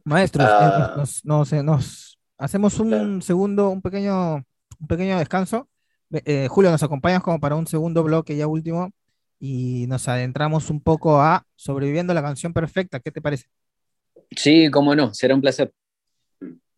[0.03, 0.93] Maestros, ah.
[0.97, 5.69] nos, nos, hacemos un segundo, un pequeño, un pequeño descanso.
[6.11, 8.91] Eh, Julio, nos acompañas como para un segundo bloque ya último
[9.39, 12.99] y nos adentramos un poco a sobreviviendo la canción perfecta.
[12.99, 13.47] ¿Qué te parece?
[14.35, 15.73] Sí, cómo no, será un placer.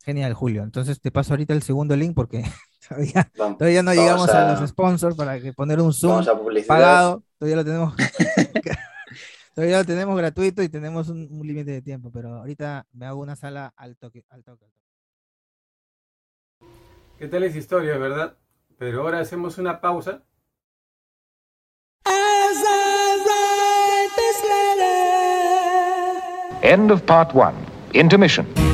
[0.04, 0.64] Genial, Julio.
[0.64, 2.44] Entonces te paso ahorita el segundo link porque
[3.58, 6.26] todavía, no llegamos a, los sponsors para que poner un Zoom
[6.68, 7.24] pagado.
[7.38, 7.94] Todavía lo tenemos.
[9.56, 13.36] todavía lo tenemos gratuito y tenemos un, límite de tiempo, pero ahorita me hago una
[13.36, 14.66] sala al toque, al toque.
[17.18, 18.36] ¿Qué tal es historia, verdad?
[18.82, 20.24] Pero ahora hacemos una pausa.
[26.64, 27.54] End of part one.
[27.94, 28.71] Intermission.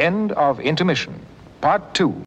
[0.00, 1.14] End of intermission.
[1.60, 2.24] Part 2.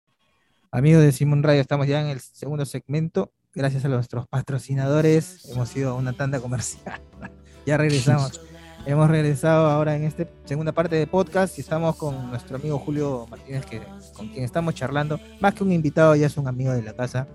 [0.71, 3.31] Amigos de Simon Radio, estamos ya en el segundo segmento.
[3.55, 7.01] Gracias a nuestros patrocinadores, hemos ido a una tanda comercial.
[7.65, 8.39] ya regresamos.
[8.85, 13.25] hemos regresado ahora en esta segunda parte de podcast y estamos con nuestro amigo Julio
[13.27, 13.81] Martínez, que,
[14.15, 15.19] con quien estamos charlando.
[15.39, 17.27] Más que un invitado, ya es un amigo de la casa.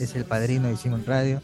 [0.00, 1.40] Es el padrino de Simon Radio.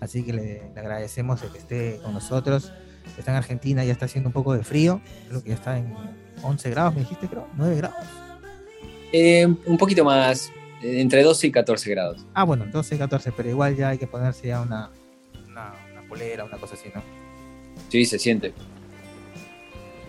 [0.00, 2.72] Así que le, le agradecemos el que esté con nosotros.
[3.16, 5.00] Está en Argentina, ya está haciendo un poco de frío.
[5.28, 5.94] Creo que ya está en
[6.42, 8.06] 11 grados, me dijiste, creo, 9 grados.
[9.12, 10.50] Eh, un poquito más,
[10.82, 12.26] eh, entre 12 y 14 grados.
[12.34, 14.90] Ah, bueno, 12 y 14, pero igual ya hay que ponerse ya una,
[15.48, 15.72] una,
[16.08, 17.02] polera, una cosa así, ¿no?
[17.88, 18.52] Sí, se siente.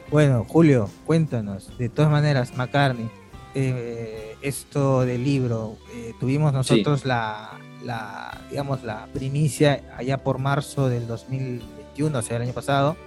[0.10, 3.10] Bueno, Julio, cuéntanos, de todas maneras, McCartney,
[3.54, 5.78] eh, esto del libro,
[6.20, 12.44] tuvimos nosotros la, la, digamos, la primicia allá por marzo del 2021, o sea, el
[12.44, 12.98] año pasado,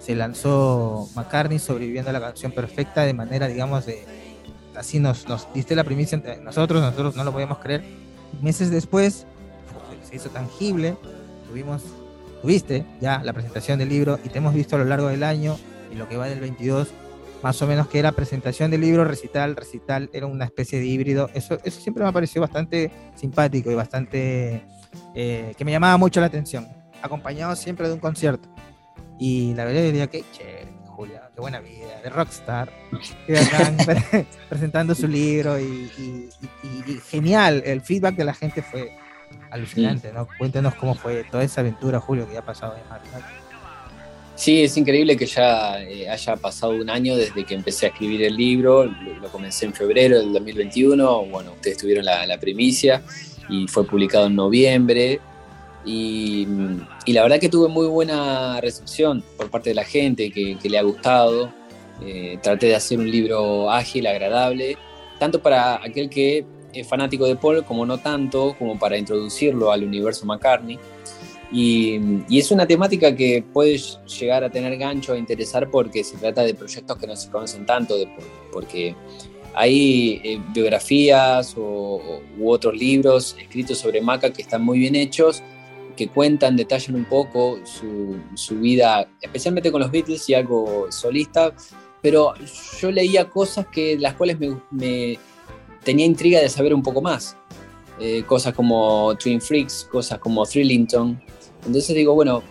[0.00, 4.04] se lanzó McCartney sobreviviendo a la canción perfecta de manera, digamos, de
[4.74, 7.84] así nos, nos diste la primicia entre nosotros, nosotros no lo podíamos creer.
[8.40, 9.26] Meses después
[10.08, 10.96] se hizo tangible,
[11.46, 11.82] tuvimos,
[12.40, 15.58] tuviste ya la presentación del libro y te hemos visto a lo largo del año
[15.92, 16.88] y lo que va del 22,
[17.42, 21.28] más o menos que era presentación del libro, recital, recital, era una especie de híbrido.
[21.34, 24.64] Eso, eso siempre me ha parecido bastante simpático y bastante
[25.14, 26.68] eh, que me llamaba mucho la atención,
[27.02, 28.48] acompañado siempre de un concierto.
[29.20, 32.72] Y la verdad diría que chévere, Julia, qué buena vida, de rockstar,
[34.48, 36.30] presentando su libro y,
[37.10, 38.92] genial, el feedback de la gente fue
[39.50, 40.26] alucinante, ¿no?
[40.38, 42.82] Cuéntanos cómo fue toda esa aventura, Julio, que ya ha pasado en
[44.36, 48.22] Sí, es increíble que ya eh, haya pasado un año desde que empecé a escribir
[48.22, 53.02] el libro, lo, comencé en febrero del 2021, bueno, ustedes tuvieron la, la primicia
[53.50, 55.20] y fue publicado en noviembre,
[55.84, 56.46] Y,
[57.06, 60.68] y la verdad que tuve muy buena recepción por parte de la gente que, que
[60.68, 61.52] le ha gustado.
[62.02, 64.78] Eh, traté de hacer un libro ágil, agradable,
[65.18, 69.84] tanto para aquel que es fanático de Paul como no tanto, como para introducirlo al
[69.84, 70.78] universo McCartney.
[71.52, 73.76] Y, y, es una temática que puede
[74.18, 77.66] llegar a tener gancho a interesar porque se trata de proyectos que no se conocen
[77.66, 78.08] tanto, de,
[78.52, 78.94] porque
[79.54, 85.42] hay eh, biografías o, u otros libros escritos sobre Maca que están muy bien hechos,
[86.00, 91.52] que cuentan, detallan un poco su, su vida, especialmente con los Beatles y algo solista,
[92.00, 92.32] pero
[92.80, 95.18] yo leía cosas que las cuales me, me
[95.84, 97.36] tenía intriga de saber un poco más.
[97.98, 101.20] Eh, cosas como Twin Freaks, cosas como Thrillington.
[101.66, 102.42] Entonces digo, bueno,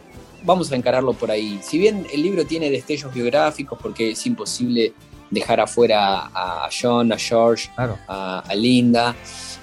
[0.44, 1.60] vamos a encararlo por ahí.
[1.64, 4.94] Si bien el libro tiene destellos biográficos, porque es imposible
[5.32, 7.98] dejar afuera a John, a George, claro.
[8.08, 9.16] a, a, Linda,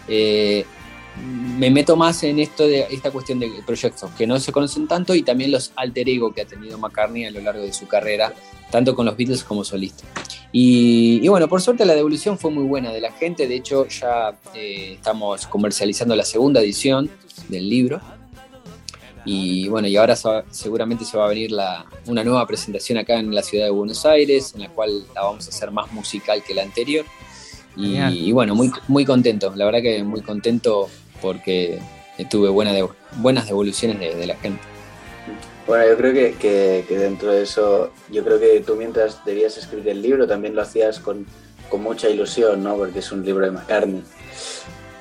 [0.09, 0.64] eh,
[1.23, 5.15] me meto más en esto de esta cuestión de proyectos que no se conocen tanto
[5.15, 8.33] y también los alter ego que ha tenido McCartney a lo largo de su carrera,
[8.71, 10.05] tanto con los Beatles como solista.
[10.53, 13.87] Y, y bueno, por suerte la devolución fue muy buena de la gente, de hecho
[13.89, 17.11] ya eh, estamos comercializando la segunda edición
[17.49, 18.01] del libro.
[19.29, 20.15] Y bueno, y ahora
[20.51, 24.07] seguramente se va a venir la, una nueva presentación acá en la ciudad de Buenos
[24.07, 27.05] Aires, en la cual la vamos a hacer más musical que la anterior.
[27.77, 30.89] Y, y, bueno, muy, muy contento, la verdad que muy contento
[31.21, 31.81] porque
[32.31, 34.63] tuve buena de, buenas devoluciones de, de, la gente.
[35.67, 39.57] Bueno, yo creo que, que, que, dentro de eso, yo creo que tú mientras debías
[39.57, 41.27] escribir el libro también lo hacías con,
[41.69, 42.77] con mucha ilusión, ¿no?
[42.77, 44.03] Porque es un libro de McCartney.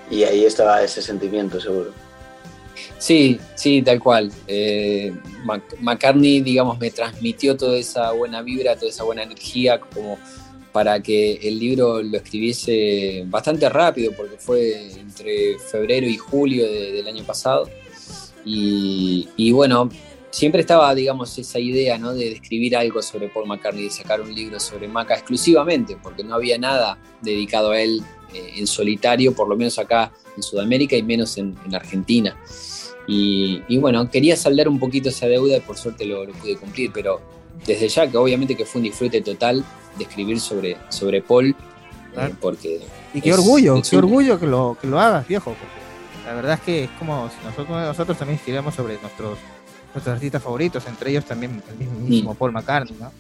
[0.10, 1.92] Y ahí estaba ese sentimiento, seguro.
[2.98, 4.32] Sí, sí, tal cual.
[4.48, 5.14] Eh,
[5.80, 10.18] McCartney, digamos, me transmitió toda esa buena vibra, toda esa buena energía, como
[10.76, 16.92] para que el libro lo escribiese bastante rápido, porque fue entre febrero y julio de,
[16.92, 17.70] del año pasado.
[18.44, 19.90] Y, bueno,
[20.32, 22.14] siempre estaba, digamos, esa idea ¿no?
[22.14, 26.36] de escribir algo sobre Paul McCartney, de sacar un libro sobre Maca exclusivamente, porque no
[26.36, 28.02] había nada dedicado a él
[28.34, 32.38] eh, en solitario, por lo menos acá en Sudamérica y menos en, en Argentina.
[33.08, 36.58] Y, y, bueno, quería saldar un poquito esa deuda y por suerte lo, lo pude
[36.58, 37.22] cumplir, pero
[37.66, 39.64] desde ya que obviamente que fue un disfrute total
[39.98, 41.56] de escribir sobre, sobre Paul,
[42.14, 42.30] claro.
[42.34, 42.82] eh, porque...
[43.14, 44.04] Y qué es, orgullo, es qué un...
[44.04, 45.86] orgullo que lo, que lo hagas, viejo, porque
[46.26, 49.38] la verdad es que es como si nosotros, nosotros también escribiéramos sobre nuestros,
[49.94, 52.36] nuestros artistas favoritos, entre ellos también el mismo mm.
[52.36, 53.12] Paul McCartney, ¿no?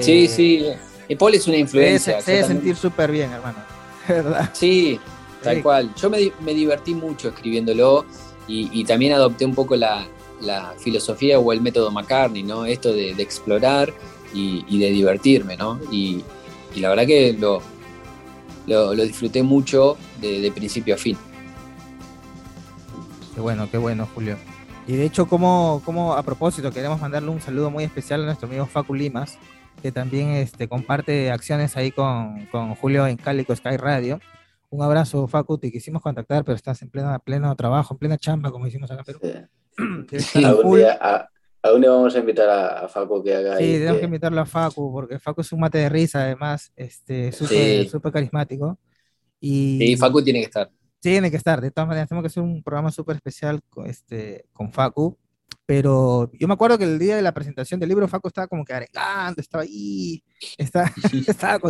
[0.00, 0.66] Sí, eh, sí,
[1.08, 2.20] y Paul es una influencia.
[2.22, 3.58] Se debe sentir súper bien, hermano,
[4.08, 4.50] ¿verdad?
[4.54, 4.98] Sí,
[5.42, 5.62] tal sí.
[5.62, 5.94] cual.
[5.94, 8.06] Yo me, me, divertí mucho escribiéndolo
[8.48, 10.06] y, y también adopté un poco la,
[10.40, 12.64] la, filosofía o el método McCartney, ¿no?
[12.64, 13.92] Esto de, de explorar
[14.34, 15.80] y, y, de divertirme, ¿no?
[15.90, 16.22] Y,
[16.74, 17.62] y la verdad que lo,
[18.66, 21.16] lo, lo disfruté mucho de, de, principio a fin.
[23.34, 24.36] Qué bueno, qué bueno, Julio.
[24.86, 28.48] Y de hecho, como, como a propósito, queremos mandarle un saludo muy especial a nuestro
[28.48, 29.38] amigo Facu Limas,
[29.80, 34.20] que también este, comparte acciones ahí con, con Julio en Cálico Sky Radio.
[34.70, 38.50] Un abrazo, Facu, te quisimos contactar, pero estás en pleno, pleno trabajo, en plena chamba,
[38.50, 39.20] como decimos acá en Perú.
[39.22, 40.18] Sí.
[40.18, 41.28] Sí, algún, día, a,
[41.62, 43.56] algún, día, vamos a invitar a, a Facu que haga.
[43.58, 44.00] Sí, tenemos que...
[44.00, 44.06] que...
[44.06, 48.12] invitarlo a Facu, porque Facu es un mate de risa, además, este, súper sí.
[48.12, 48.78] carismático.
[49.40, 49.78] Y...
[49.80, 50.70] Sí, Facu tiene que estar.
[51.00, 54.46] Tiene que estar, de todas maneras, tenemos que hacer un programa súper especial con, este,
[54.52, 55.18] con Facu.
[55.64, 58.64] Pero yo me acuerdo que el día de la presentación del libro, Facu estaba como
[58.64, 60.22] que arengando, estaba ahí,
[60.58, 60.90] estaba,
[61.26, 61.60] estaba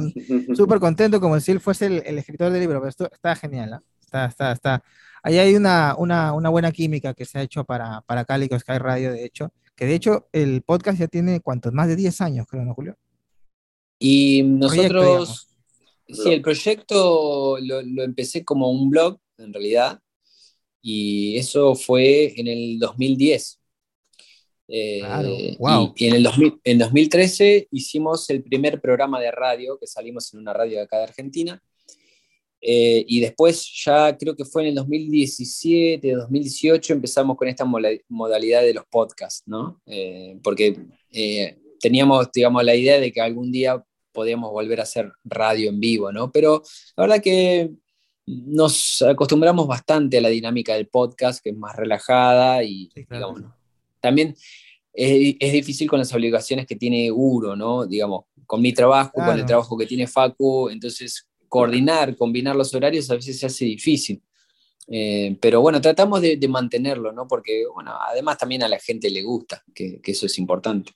[0.55, 3.75] súper contento, como si él fuese el, el, escritor del libro, pero esto estaba genial,
[3.75, 3.87] ¿eh?
[4.01, 4.83] está, está, está,
[5.23, 8.79] ahí hay una, una, una, buena química que se ha hecho para, para Cálico Sky
[8.79, 9.53] Radio, de hecho,
[9.83, 12.97] que de hecho el podcast ya tiene cuántos, más de 10 años, creo, ¿no, Julio?
[13.99, 15.49] Y nosotros,
[16.07, 19.99] proyecto, sí, el proyecto lo, lo, empecé como un blog, en realidad,
[20.81, 23.61] y eso fue en el 2010.
[24.69, 25.93] Eh, claro, wow.
[25.97, 30.33] y, y, en el 2000, en 2013 hicimos el primer programa de radio, que salimos
[30.33, 31.61] en una radio de acá de Argentina,
[32.65, 38.63] eh, y después ya creo que fue en el 2017, 2018 empezamos con esta modalidad
[38.63, 39.83] de los podcasts, ¿no?
[39.85, 40.79] Eh, porque
[41.11, 45.81] eh, teníamos, digamos, la idea de que algún día podíamos volver a hacer radio en
[45.81, 46.31] vivo, ¿no?
[46.31, 46.63] Pero
[46.97, 47.73] la verdad que
[48.27, 53.35] nos acostumbramos bastante a la dinámica del podcast, que es más relajada y, sí, claro.
[53.35, 53.55] digamos,
[54.01, 54.37] también
[54.93, 57.87] es, es, difícil con las obligaciones que tiene Uro, ¿no?
[57.87, 59.33] Digamos, con mi trabajo, claro.
[59.33, 63.67] con el trabajo que tiene Facu, entonces coordinar, combinar los horarios a veces se hace
[63.67, 64.23] difícil.
[64.89, 67.29] Eh, pero bueno, tratamos de, mantenerlo, ¿no?
[67.29, 70.93] Porque, bueno, además también a la gente le gusta, que, eso es importante.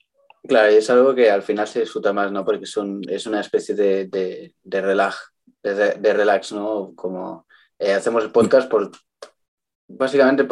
[0.49, 2.43] Claro, es algo que al final se disfruta más, ¿no?
[2.43, 5.31] Porque es una especie de, de, de relax,
[5.63, 6.95] de, relax, ¿no?
[6.97, 7.47] Como
[7.79, 8.91] eh, hacemos el podcast por,
[9.89, 10.49] básicamente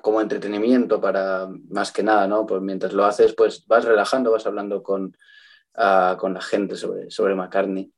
[0.00, 2.46] como entretenimiento para más que nada, ¿no?
[2.46, 5.14] Pues mientras lo haces, pues vas relajando, vas hablando con,
[5.74, 7.92] ah, con la gente sobre, sobre McCartney.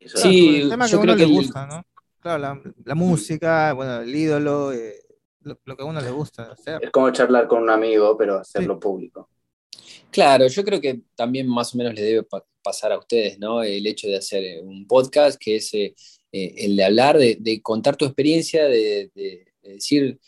[0.00, 1.84] Eso- Sí, el tema que yo uno creo le que el- gusta, ¿no?
[2.20, 4.94] Claro, la, la música, bueno, el ídolo, eh,
[5.42, 6.82] lo, lo que a uno le gusta hacer.
[6.82, 9.28] Es como charlar con un amigo, pero hacerlo público.
[10.10, 13.62] Claro, yo creo que también más o menos les debe pa- pasar a ustedes, ¿no?
[13.62, 15.94] El hecho de hacer eh, un podcast que es eh,
[16.32, 20.18] eh, el de hablar, de, de contar tu experiencia, de, de- de decir,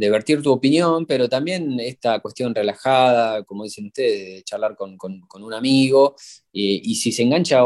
[0.00, 4.96] de vertir tu opinión, pero también esta cuestión relajada, como dicen ustedes, de charlar con,
[4.96, 6.16] con- un amigo,
[6.50, 7.60] y, si se engancha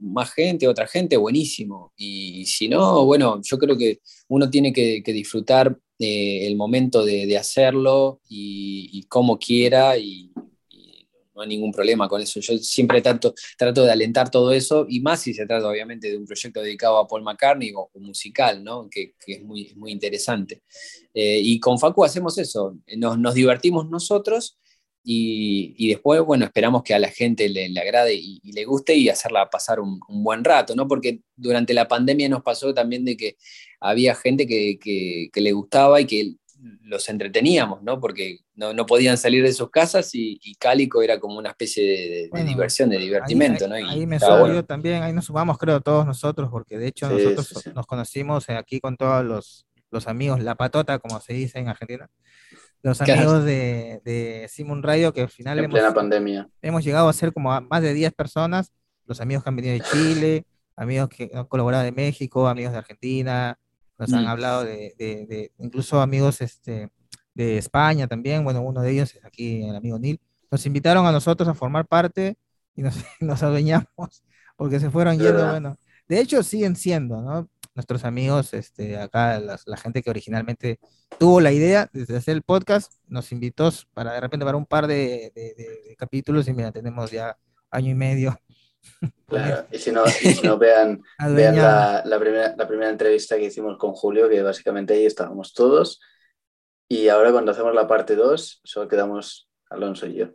[0.00, 1.92] más gente, otra gente, buenísimo.
[1.94, 7.26] Y, si no, bueno, yo creo que uno tiene que, disfrutar eh, el momento de,
[7.26, 10.32] de hacerlo y, y como quiera y
[11.34, 12.40] no hay ningún problema con eso.
[12.40, 16.16] Yo siempre trato, trato de alentar todo eso y más si se trata obviamente de
[16.16, 18.88] un proyecto dedicado a Paul McCartney o, musical, ¿no?
[18.90, 20.62] que, que es muy, muy interesante.
[21.12, 24.58] Eh, y con Facu hacemos eso, nos, nos divertimos nosotros
[25.06, 28.94] y, y después, bueno, esperamos que a la gente le, le agrade y, le guste
[28.96, 30.88] y hacerla pasar un, buen rato, ¿no?
[30.88, 33.36] Porque durante la pandemia nos pasó también de que
[33.80, 34.78] había gente que-
[35.30, 36.36] que le gustaba y que
[36.82, 38.00] los entreteníamos, ¿no?
[38.00, 41.84] Porque no, no podían salir de sus casas y, y Cálico era como una especie
[41.84, 43.74] de, de Bueno, diversión, de divertimento, ahí, ¿no?
[43.76, 44.54] ahí- Y ahí me sumo bueno.
[44.54, 47.70] yo también, ahí nos sumamos creo todos nosotros, porque de hecho Sí, nosotros sí, sí.
[47.74, 51.68] nos conocimos eh, aquí con todos los, los amigos, la patota, como se dice en
[51.68, 52.08] Argentina,
[52.82, 56.48] los amigos de, de Simon Radio, que al final En hemos, plena pandemia.
[56.62, 58.72] hemos llegado a ser como a más de 10 personas,
[59.06, 60.44] los amigos que han venido de Chile,
[60.76, 63.58] amigos que han colaborado de México, amigos de Argentina,
[63.98, 64.28] nos han Mm.
[64.28, 66.90] hablado de, de- de- incluso amigos este,
[67.34, 70.20] de España también, bueno, uno de ellos es aquí el amigo Neil,
[70.50, 72.36] nos invitaron a nosotros a formar parte
[72.76, 74.22] y nos, nos adueñamos
[74.56, 75.50] porque se fueron yendo, verdad.
[75.50, 75.78] bueno,
[76.08, 77.48] de hecho siguen siendo, ¿no?
[77.74, 80.78] Nuestros amigos, este, acá, la gente que originalmente
[81.18, 84.86] tuvo la idea de hacer el podcast, nos invitó para de repente para un par
[84.86, 87.36] de- de capítulos y mira, tenemos ya
[87.72, 88.38] año y medio.
[89.26, 89.66] Claro.
[89.72, 91.02] Y si no, y si no vean,
[91.34, 95.54] vean la, la primera, la primera entrevista que hicimos con Julio, que básicamente ahí estábamos
[95.54, 96.00] todos.
[96.88, 100.28] Y ahora cuando hacemos la parte 2, solo quedamos Alonso y yo.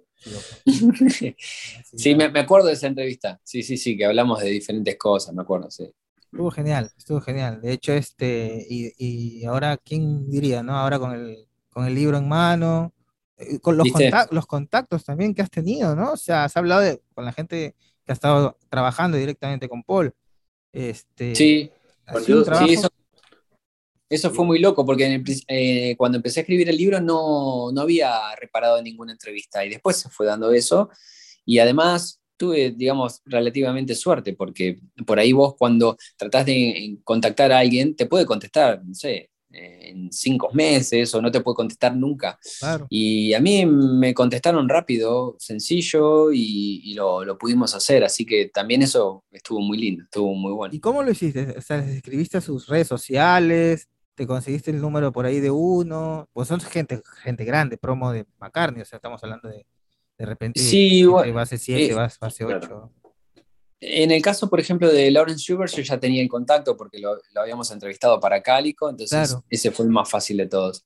[1.95, 3.39] Sí, me, me acuerdo de esa entrevista.
[3.43, 5.91] Sí, sí, sí, que hablamos de diferentes cosas, me acuerdo, sí.
[6.17, 7.61] Estuvo genial, estuvo genial.
[7.61, 10.75] De hecho, este, y, y ahora, ¿quién diría, no?
[10.77, 12.93] Ahora con el, con el libro en mano,
[13.37, 14.11] eh, con los, ¿Viste?
[14.11, 16.11] contac- los contactos también que has tenido, ¿no?
[16.13, 17.75] O sea, has hablado de- con la gente
[18.09, 20.11] que ha estado trabajando directamente con Paul.
[20.73, 21.71] Este, Sí,
[22.43, 22.89] trabajo, eso,
[24.09, 26.99] eso fue muy loco, porque en el pri- eh, cuando empecé a escribir el libro
[26.99, 30.89] no, no había reparado en ninguna entrevista y después se fue dando eso.
[31.45, 37.59] Y además tuve, digamos, relativamente suerte, porque por ahí vos cuando tratás de contactar a
[37.59, 42.39] alguien, te puede contestar, no sé, en cinco meses o no te puede contestar nunca.
[42.59, 42.87] claro.
[42.89, 48.49] Y a mí me contestaron rápido, sencillo y, y lo, lo pudimos hacer, así que
[48.53, 50.73] también eso estuvo muy lindo, estuvo muy bueno.
[50.75, 51.55] ¿Y cómo lo hiciste?
[51.57, 53.87] O sea, ¿les escribiste a sus redes sociales?
[54.15, 56.27] ¿Te conseguiste el número por ahí de uno?
[56.33, 59.65] Pues son gente, gente grande, promo de McCartney, o sea, estamos hablando de
[60.19, 62.91] de repente Sí, entre bueno, base 7, eh, base, base claro.
[63.81, 63.87] 8.
[63.91, 67.15] En el caso, por ejemplo, de Lawrence Schubert, yo ya tenía el contacto porque lo,
[67.33, 69.43] lo habíamos entrevistado para Cálico, entonces Claro.
[69.49, 70.85] ese fue el más fácil de todos.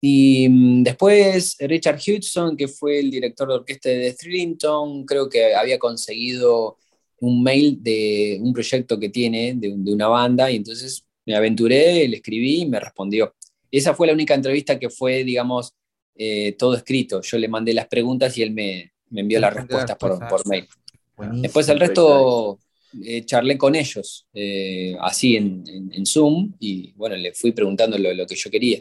[0.00, 5.54] Y mm, después Richard Hudson, que fue el director de orquesta de Thrillington, creo que
[5.54, 6.76] había conseguido
[7.20, 12.06] un mail de un proyecto que tiene, de, de una banda, y entonces me aventuré,
[12.06, 13.34] le escribí y me respondió.
[13.70, 15.72] Esa fue la única entrevista que fue, digamos,
[16.16, 17.22] eh, todo escrito.
[17.22, 20.42] Yo le mandé las preguntas y él me, me envió las respuestas por, respuestas.
[20.42, 20.68] por mail.
[21.16, 21.42] Buenísimo.
[21.42, 22.58] Después el resto
[23.04, 27.98] eh, charlé con ellos, eh, así en, en- en Zoom, y bueno, le fui preguntando
[27.98, 28.80] lo, lo que yo quería.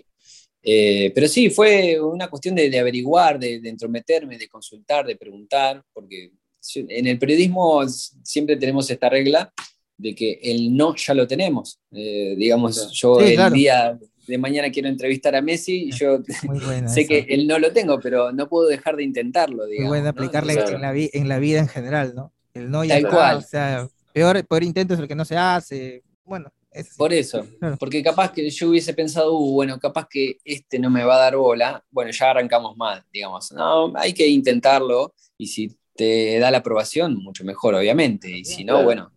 [0.62, 5.16] Eh, pero sí, fue una cuestión de, de averiguar, de, de entrometerme, de consultar, de
[5.18, 6.32] preguntar, porque
[6.76, 7.82] en el periodismo
[8.24, 9.52] siempre tenemos esta regla
[9.98, 11.80] de que el no ya lo tenemos.
[11.92, 13.56] Eh, digamos, yo Sí, el claro.
[13.56, 17.08] día de mañana quiero entrevistar a Messi, y yo Muy sé esa.
[17.08, 19.90] que el no lo tengo, pero no puedo dejar de intentarlo, Muy digamos.
[19.90, 20.10] buena ¿no?
[20.12, 22.34] aplicarle en, la vi- en la vida en general, ¿no?
[22.54, 23.38] El no ya Tal cual.
[23.38, 26.04] o sea, peor, peor intento es el que no se hace.
[26.24, 26.98] Bueno, es así.
[26.98, 27.78] Por eso, Claro.
[27.80, 31.20] porque capaz que yo hubiese pensado, "Uh, bueno, capaz que este no me va a
[31.20, 36.50] dar bola, bueno, ya arrancamos mal, digamos, no, hay que intentarlo y si te da
[36.52, 38.86] la aprobación, mucho mejor, obviamente, y si no, Claro.
[38.86, 39.12] bueno,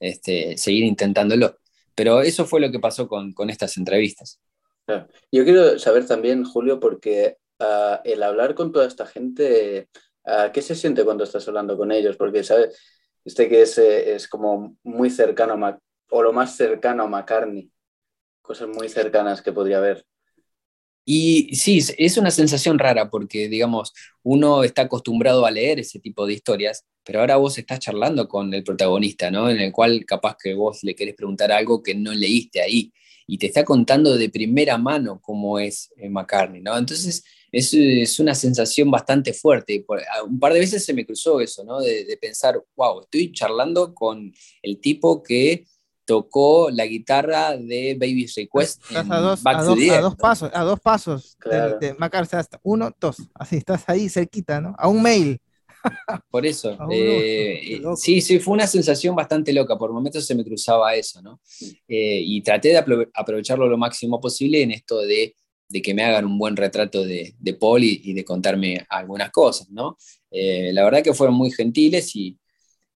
[0.00, 1.56] este, seguir intentándolo.
[2.00, 4.40] Pero eso fue lo que pasó con, con estas entrevistas.
[5.32, 9.88] Yo quiero saber también, Julio, porque ah, el hablar con toda esta gente,
[10.24, 12.16] ah, ¿qué se siente cuando estás hablando con ellos?
[12.16, 12.78] Porque, ¿sabes?
[13.24, 15.80] Este que es, eh, es como muy cercano a Mac-
[16.10, 17.70] o lo más cercano a McCartney,
[18.42, 20.06] cosas muy cercanas que podría haber.
[21.12, 23.92] Y sí, es- una sensación rara porque, digamos,
[24.22, 28.54] uno está acostumbrado a leer ese tipo de historias, pero ahora vos estás charlando con
[28.54, 29.50] el protagonista, ¿no?
[29.50, 32.92] En el cual capaz que vos le querés preguntar algo que no leíste ahí
[33.26, 36.78] y te está contando de primera mano cómo es eh, McCartney, ¿no?
[36.78, 39.84] Entonces es, es una sensación bastante fuerte.
[40.28, 41.80] un par de veces se me cruzó eso, ¿no?
[41.80, 44.32] De pensar, wow, estoy charlando con
[44.62, 45.64] el tipo que
[46.10, 50.50] tocó la guitarra de Baby's Request Estás en a dos, a dos, a dos pasos,
[50.52, 51.78] a dos pasos de- Claro.
[51.78, 54.74] de, McCartney, hasta uno, dos, así estás ahí cerquita, ¿no?
[54.76, 55.40] A un mail.
[56.28, 56.76] Por eso.
[56.92, 59.78] Eh, sí, sí, fue una sensación bastante loca.
[59.78, 61.40] Por momentos se me cruzaba eso, ¿no?
[61.86, 65.36] Eh, y traté de apro- aprovecharlo lo máximo posible en esto de,
[65.68, 69.30] de que me hagan un buen retrato de, de Paul y, y de contarme algunas
[69.30, 69.96] cosas, ¿no?
[70.32, 72.36] Eh, la verdad que fueron muy gentiles y,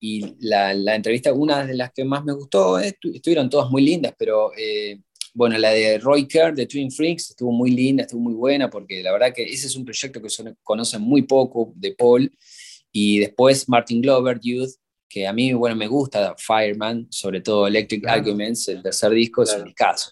[0.05, 3.71] y la, la entrevista, una de las que más me gustó, eh, estu- estuvieron todas
[3.71, 5.01] muy lindas, pero eh,
[5.33, 9.01] bueno, la de Roy Kerr de Twin Freaks estuvo muy linda, estuvo muy buena, porque
[9.01, 12.31] la verdad que ese es un proyecto que son- conocen muy poco de Paul.
[12.91, 14.73] Y después Martin Glover, Youth,
[15.09, 18.21] que a mí, bueno, me gusta Fireman, sobre todo Electric Claro.
[18.23, 19.63] Arguments, el tercer disco, es Claro.
[19.63, 20.11] un discazo.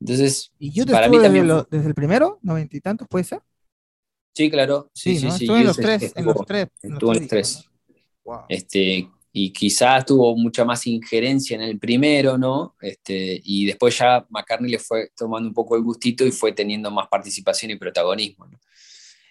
[0.00, 3.08] Entonces, Y yo te Para mí desde, también lo- desde el primero, noventa y tantos,
[3.08, 3.40] ¿puede ser?
[4.34, 5.32] sí, claro, sí, sí, ¿no?
[5.32, 5.44] sí.
[5.44, 6.68] Estuve en Youth los tres, en los estuvo- tres.
[6.82, 7.64] en los estuvo en los tres.
[8.24, 8.38] Wow.
[8.48, 12.74] Este, y quizás tuvo mucha más injerencia en el primero, ¿no?
[12.80, 16.90] Este, y después ya McCartney le fue tomando un poco el gustito y fue teniendo
[16.90, 18.58] más participación y protagonismo, ¿no?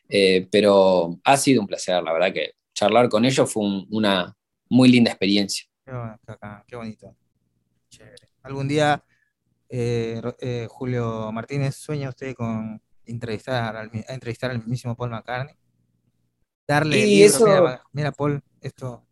[0.07, 4.35] Eh, pero ha sido un placer, la verdad que charlar con ellos fue un- una
[4.69, 5.65] muy linda experiencia.
[5.85, 6.19] Qué, bueno,
[6.67, 7.15] qué bonito.
[7.89, 8.29] Chévere.
[8.43, 9.03] Algún día,
[9.67, 15.55] eh, eh, Julio Martínez, ¿sueña usted con entrevistar al, a entrevistar al mismísimo Paul McCartney?
[16.67, 19.05] Darle Y libro, eso- mira, Paul, esto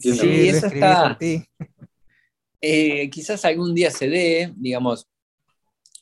[0.00, 1.18] Sí, eso está-.
[2.60, 5.06] Eh, quizás algún día se dé, digamos,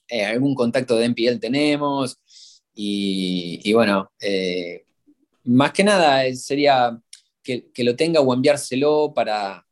[0.08, 2.18] eh, algún contacto de NPL tenemos
[2.74, 4.84] y, y bueno, eh,
[5.44, 7.00] más que nada sería
[7.42, 9.66] que, que lo tenga o enviárselo para,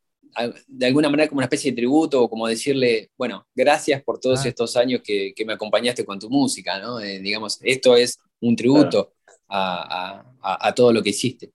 [0.67, 4.43] de alguna manera como una especie de tributo o como decirle, bueno, gracias por todos
[4.45, 4.47] Ah.
[4.47, 6.99] estos años que, que me acompañaste con tu música, ¿no?
[6.99, 9.13] Eh, digamos, esto es un tributo
[9.47, 11.51] a- a todo lo que hiciste.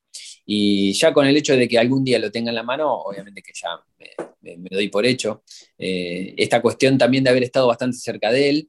[0.47, 3.42] Y ya con el hecho de que algún día lo tenga en la mano, obviamente
[3.42, 4.11] que ya me,
[4.42, 5.42] me- me doy por hecho.
[5.78, 8.68] Eh, esta cuestión también de haber estado bastante cerca de él,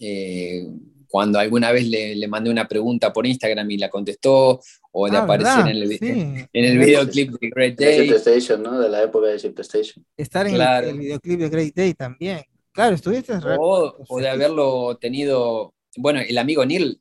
[0.00, 0.66] eh,
[1.08, 4.60] cuando alguna vez le, le mandé una pregunta por Instagram y la contestó,
[4.92, 5.70] o de Ah, aparecer ¿verdad?
[5.70, 6.46] en el, Sí.
[6.52, 8.06] en el videoclip de Great De Day.
[8.08, 8.80] Ship Station, ¿no?
[8.80, 10.04] De la época de Ship Station.
[10.16, 10.88] Estar en Claro.
[10.88, 12.40] el, el videoclip de Great Day también.
[12.72, 17.00] Claro, estuviste O, o de haberlo tenido, bueno, el amigo Neil,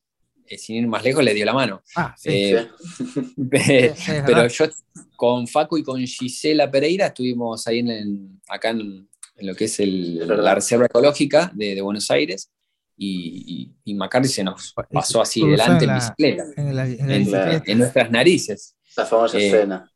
[0.58, 1.82] sin ir más lejos, le dio la mano.
[1.96, 2.30] Ah, sí.
[2.32, 3.90] Eh, Sí.
[3.96, 4.66] sí, Pero yo
[5.16, 9.80] con Facu y con Gisela Pereira estuvimos ahí en, acá en, en lo que es
[9.80, 12.52] el- la Reserva Ecológica de, de Buenos Aires
[12.98, 16.86] y, y, y se nos pasó así Cruzó delante en en, la- bicicleta, en la,
[16.88, 17.64] en la en, bicicleta.
[17.72, 18.76] en nuestras narices.
[18.96, 19.90] La famosa Eh, escena.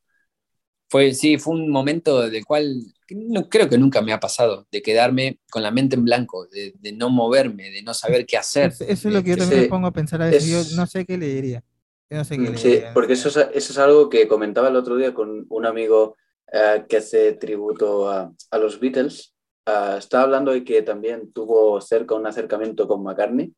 [0.90, 2.82] Fue, sí, fue un momento del cual
[3.16, 6.74] no, creo que nunca me ha pasado, de quedarme con la mente en blanco, de,
[6.80, 8.78] de no moverme, de no saber qué hacer.
[8.78, 10.46] Eso, eso es lo que yo de- también me pongo a pensar a veces.
[10.46, 11.64] Es- Yo no sé qué le diría.
[12.10, 12.94] Yo no sé qué le Sí, diría.
[12.94, 16.18] porque eso es, eso es algo que comentaba el otro día con un amigo
[16.52, 19.34] eh, que hace tributo a, a los Beatles.
[19.66, 23.54] Ah, estaba hablando de que también tuvo cerca un acercamiento con McCartney.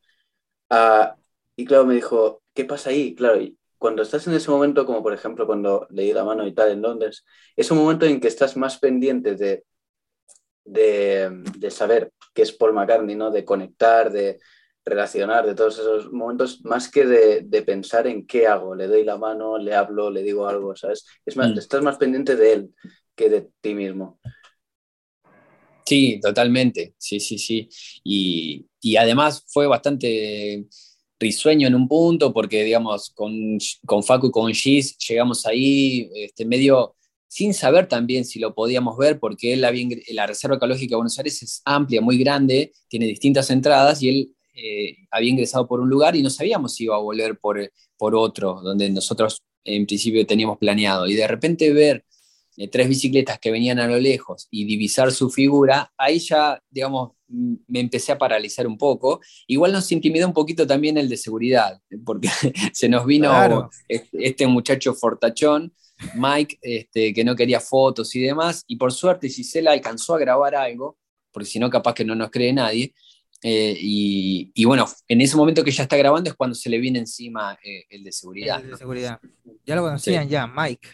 [0.71, 1.17] Ah,
[1.57, 3.15] y claro, me dijo, ¿qué pasa ahí?
[3.15, 6.53] Claro, y cuando estás en ese momento, como por ejemplo cuando leí la mano y
[6.55, 7.25] tal en Londres,
[7.57, 9.65] es un momento en que estás más pendiente de,
[10.65, 13.31] de, de saber qué es Paul McCartney, ¿no?
[13.31, 14.39] De conectar, de
[14.85, 19.03] relacionar, de todos esos momentos, más que de, de pensar en qué hago, le doy
[19.03, 21.05] la mano, le hablo, le digo algo, ¿sabes?
[21.25, 21.57] Es más, Mm.
[21.57, 22.75] estás más pendiente de él
[23.15, 24.19] que de ti mismo.
[25.85, 27.67] Sí, totalmente, sí, sí, sí.
[28.03, 30.67] Y, y además fue bastante
[31.19, 36.45] risueño en un punto, porque digamos, con, con Facu y con Gis llegamos ahí este,
[36.45, 36.95] medio
[37.27, 41.43] sin saber también si lo podíamos ver, porque ingre- la Reserva Ecológica de Buenos Aires
[41.43, 46.15] es amplia, muy grande, tiene distintas entradas, y él eh, había ingresado por un lugar
[46.15, 50.57] y no sabíamos si iba a volver por, por otro, donde nosotros en principio teníamos
[50.57, 51.05] planeado.
[51.07, 52.03] Y de repente ver
[52.57, 57.11] eh, tres bicicletas que venían a lo lejos y divisar su figura, ahí ya, digamos,
[57.29, 59.21] me empecé a paralizar un poco.
[59.47, 62.29] Igual nos intimidó un poquito también el de seguridad, porque
[62.73, 63.69] se nos vino Claro.
[63.87, 65.73] este, muchacho fortachón,
[66.15, 70.55] Mike, este, que no quería fotos y demás, y por suerte Gisela alcanzó a grabar
[70.55, 70.97] algo,
[71.31, 72.93] porque si no, capaz que no nos cree nadie.
[73.41, 76.77] Eh, y, y bueno, en ese momento que ya está grabando es cuando se le
[76.77, 78.57] viene encima eh, el de seguridad.
[78.57, 78.77] El de ¿no?
[78.77, 79.19] seguridad.
[79.65, 80.29] Ya lo conocían Sí.
[80.31, 80.87] ya, Mike.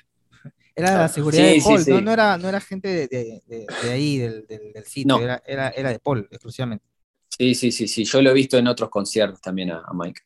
[0.76, 1.92] Era de la seguridad sí, de Paul, sí.
[1.92, 2.02] ¿no?
[2.02, 5.22] No, era, no era gente de, de- de- de ahí, del, del- del sitio, No.
[5.24, 6.86] era, era, era de Paul, exclusivamente.
[7.30, 8.04] Sí, sí, sí, sí.
[8.06, 10.22] Yo lo he visto en otros conciertos también a, a Mike.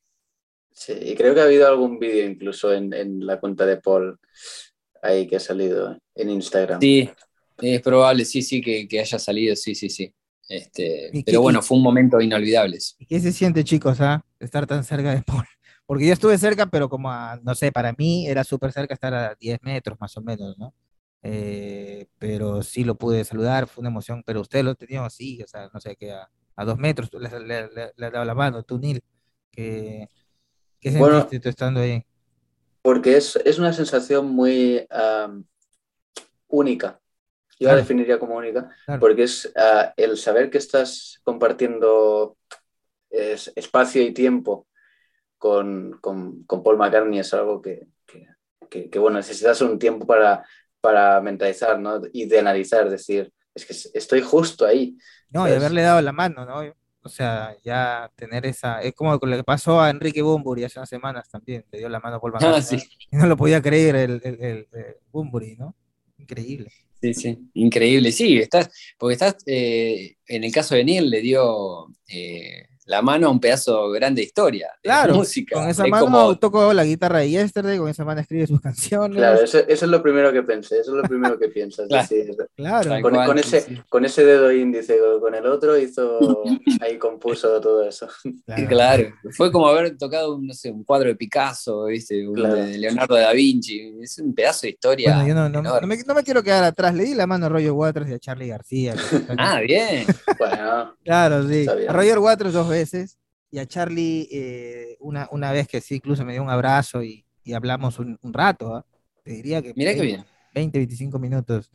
[0.72, 4.18] Sí, y creo que ha habido algún vídeo incluso en, en la cuenta de Paul
[5.02, 6.80] ahí que ha salido en Instagram.
[6.80, 7.10] Sí,
[7.62, 10.14] es probable, sí, sí, que, que haya salido, sí, sí, sí.
[10.48, 12.78] Este, ¿Y qué- pero bueno, fue un momento inolvidable.
[12.98, 15.46] ¿Y qué se siente, chicos, ah, estar tan cerca de Paul?
[15.90, 19.12] Porque yo estuve cerca, pero como a, no sé, para mí era súper cerca estar
[19.16, 20.76] a 10 metros más o menos, ¿no?
[21.24, 25.48] Eh, pero sí lo pude saludar, fue una emoción, pero usted lo tenía así, o
[25.48, 29.04] sea, no sé, que a, a dos metros, le, le, le- la mano, tú, Neil,
[29.52, 30.08] que,
[30.82, 31.22] ¿qué Bueno.
[31.22, 32.06] sentiste tú estando ahí?
[32.84, 34.86] Porque es, es una sensación muy
[36.48, 37.00] única.
[37.60, 37.82] Yo la Claro.
[37.82, 39.02] definiría como única, Claro.
[39.02, 42.38] porque es ah, el saber que estás compartiendo
[43.12, 44.68] es- espacio y tiempo
[45.40, 48.28] con, con- con Paul McCartney es algo que, que-
[48.70, 50.46] que- que, bueno, necesitas un tiempo para,
[50.82, 52.02] para mentalizar ¿no?
[52.14, 54.96] y de analizar, decir, es que estoy justo ahí.
[55.32, 56.62] No, y Pues- haberle dado la mano, ¿no?
[57.02, 60.90] O sea, ya tener esa, es como lo que pasó a Enrique Bunbury hace unas
[60.90, 63.62] semanas también, le dio la mano a Paul Ah, McCartney, sí, y no lo podía
[63.62, 65.76] creer el, el, el- el ¿no?
[66.18, 66.70] Increíble.
[67.02, 67.50] sí, sí.
[67.54, 68.12] Increíble.
[68.12, 73.28] Sí, estás, porque estás, eh, en el caso de Neil, le dio eh, la mano
[73.28, 75.56] a un pedazo grande de historia, de Claro, música.
[75.56, 78.60] con esa Es mano como- tocó la guitarra de Yesterday, con esa mano escribe sus
[78.60, 79.16] canciones.
[79.16, 81.88] Claro, eso, eso es lo primero que pensé, eso es lo primero que piensas.
[81.88, 82.08] Claro.
[82.10, 83.80] decir, Claro, con, cual, con ese, sí.
[83.88, 86.44] con ese dedo índice, con- el otro hizo,
[86.82, 88.08] ahí compuso todo eso.
[88.46, 88.68] claro.
[88.68, 92.28] Claro, fue como haber tocado un, no sé, un cuadro de Picasso, ¿viste?
[92.28, 92.56] Un Claro.
[92.56, 93.94] de Leonardo da Vinci.
[94.02, 95.14] Es un pedazo de historia.
[95.14, 97.46] Bueno, yo no, no- no me, no me quiero quedar atrás, le di la mano
[97.46, 98.96] a Roger Waters y a Charlie García.
[99.38, 100.06] Ah, bien.
[100.40, 101.66] Bueno, Claro, sí.
[101.88, 102.79] A Roger Waters dos veces
[103.52, 107.26] y a Charlie eh, una, una vez que sí, incluso me dio un abrazo y,
[107.44, 108.76] y hablamos un, un rato.
[108.76, 108.86] ¿ah?
[109.24, 110.26] Te diría que Mirá qué 20, bien.
[110.54, 111.72] 20, 25 minutos.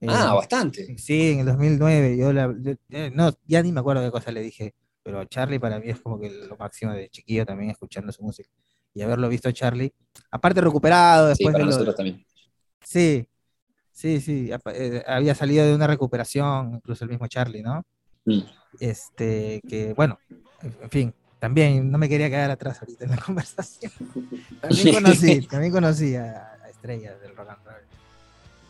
[0.00, 0.96] Eh, Ah, bastante.
[0.98, 4.30] Sí, en el 2009, yo, la, yo- eh, no, ya ni me acuerdo qué cosa
[4.30, 8.12] le dije, pero Charlie para mí es como que lo máximo de chiquillo también escuchando
[8.12, 8.48] su música.
[8.94, 9.92] Y haberlo visto a Charlie,
[10.30, 12.24] aparte recuperado Sí, después para de lo- nosotros también.
[12.84, 13.28] Sí,
[13.92, 14.50] sí, sí,
[15.06, 17.84] había salido de una recuperación, incluso el mismo Charlie, ¿no?
[18.24, 18.40] Mm.
[18.80, 20.18] Este, que bueno,
[20.62, 23.92] en fin, también no me quería quedar atrás ahorita en la conversación.
[24.60, 27.74] También conocí, también conocí a, a estrellas del rock and roll.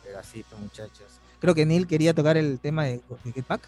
[0.04, 1.20] Pero así, pues, muchachos.
[1.40, 3.62] Creo que Neil quería tocar el tema de, de Get Back.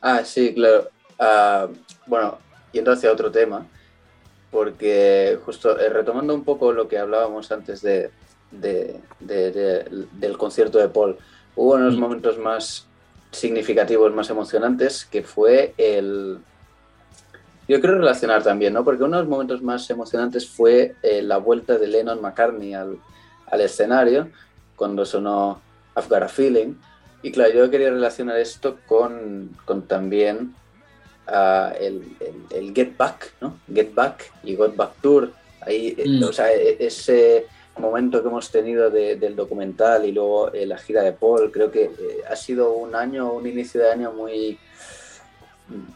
[0.00, 0.88] Ah, sí, claro.
[1.18, 1.68] Ah,
[2.06, 2.38] bueno,
[2.72, 3.66] yendo hacia otro tema,
[4.50, 8.10] porque justo eh, retomando un poco lo que hablábamos antes de,
[8.50, 11.18] de- de- de- del concierto de Paul,
[11.54, 12.00] hubo unos Mm.
[12.00, 12.86] momentos más
[13.30, 16.38] significativos, más emocionantes, que fue el...
[17.68, 18.84] Yo quiero relacionar también, ¿no?
[18.84, 22.98] Porque uno de los momentos más emocionantes fue eh, la vuelta de Lennon McCartney al,
[23.46, 24.28] al escenario,
[24.74, 25.60] cuando sonó
[25.96, 26.74] I've Got a Feeling.
[27.22, 30.54] Y claro, yo quería relacionar esto con, con también
[31.28, 33.58] ah, el, el- el Get Back, ¿no?
[33.72, 35.30] Get Back y Got Back Tour.
[35.60, 36.24] Ahí, eh, Mm.
[36.24, 37.46] o sea, e- ese
[37.80, 41.70] momento que hemos tenido de- del documental y luego eh, la gira de Paul, creo
[41.70, 41.90] que eh,
[42.30, 44.58] ha sido un año, un inicio de año muy,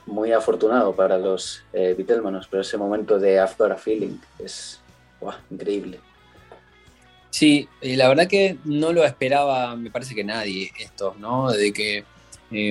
[0.07, 1.95] muy afortunado para los eh,
[2.49, 4.81] pero ese momento de Got a Feeling es
[5.51, 6.01] increíble.
[7.31, 11.51] Sí, eh, la verdad que no lo esperaba, me parece que nadie, esto, ¿no?
[11.51, 12.05] De que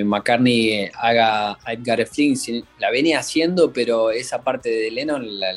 [0.06, 5.40] McCartney haga I've Got a Feeling, sí, la venía haciendo, pero esa parte de Lennon
[5.40, 5.52] la,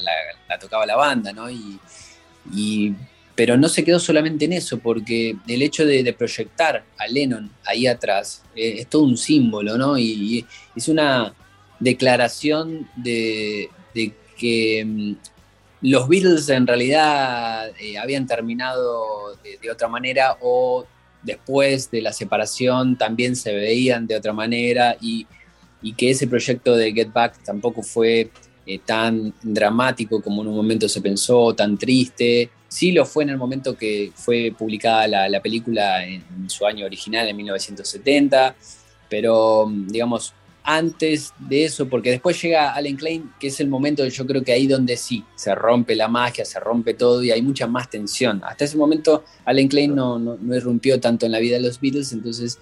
[0.59, 1.49] tocaba la banda, ¿no?
[1.49, 1.79] Y-
[3.37, 7.87] pero no se quedó solamente en eso, porque el hecho de, proyectar a Lennon ahí
[7.87, 9.99] atrás eh, es todo un símbolo, ¿no?
[9.99, 11.35] Y, es una
[11.79, 13.69] declaración de,
[14.39, 15.13] que mm,
[15.83, 20.87] los Beatles en realidad eh, habían terminado de, de otra manera o
[21.23, 25.27] después de la separación también se veían de otra manera y,
[25.83, 28.31] y que ese proyecto de Get Back tampoco fue
[28.69, 32.51] eh, tan dramático como en un momento se pensó, tan triste.
[32.69, 36.87] Sí lo fue en el momento que fue publicada la, la película en, su año
[36.87, 38.55] original, en 1970,
[39.09, 40.35] pero digamos,
[40.69, 44.53] antes de eso, porque después llega Allen Klein, que es el momento, yo creo que
[44.53, 48.43] ahí donde sí, se rompe la magia, se rompe todo y hay mucha más tensión.
[48.45, 52.13] Hasta ese momento Allen Klein no, no, irrumpió tanto en la vida de los Beatles,
[52.13, 52.59] entonces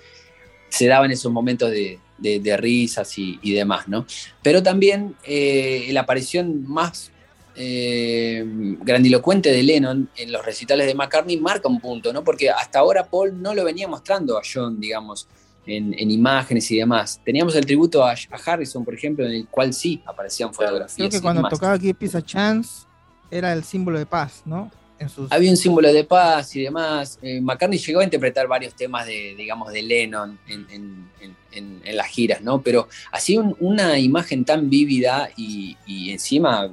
[0.69, 4.07] se daban esos momentos de, de, risas y, y, demás, ¿no?
[4.43, 7.11] Pero también eh, la aparición más
[7.57, 8.43] eh,
[8.81, 12.23] grandilocuente de Lennon en los recitales de McCartney marca un punto, ¿no?
[12.25, 15.29] Porque hasta ahora Paul no lo venía mostrando a John, digamos,
[15.67, 17.21] en, en, imágenes y demás.
[17.25, 20.97] Teníamos el tributo a, a, Harrison, por ejemplo, en el cual sí aparecían fotografías.
[20.97, 22.87] Creo que cuando tocaba aquí Pizza Chance
[23.31, 24.71] era el símbolo de paz, ¿no?
[24.99, 25.31] en sus...
[25.33, 27.19] Había un símbolo de paz y demás.
[27.21, 31.81] Eh, McCartney llegó a interpretar varios temas de, digamos, de Lennon en, en- en- en-
[31.85, 32.61] en las giras, ¿no?
[32.63, 36.71] Pero así un- una imagen tan vívida y, y encima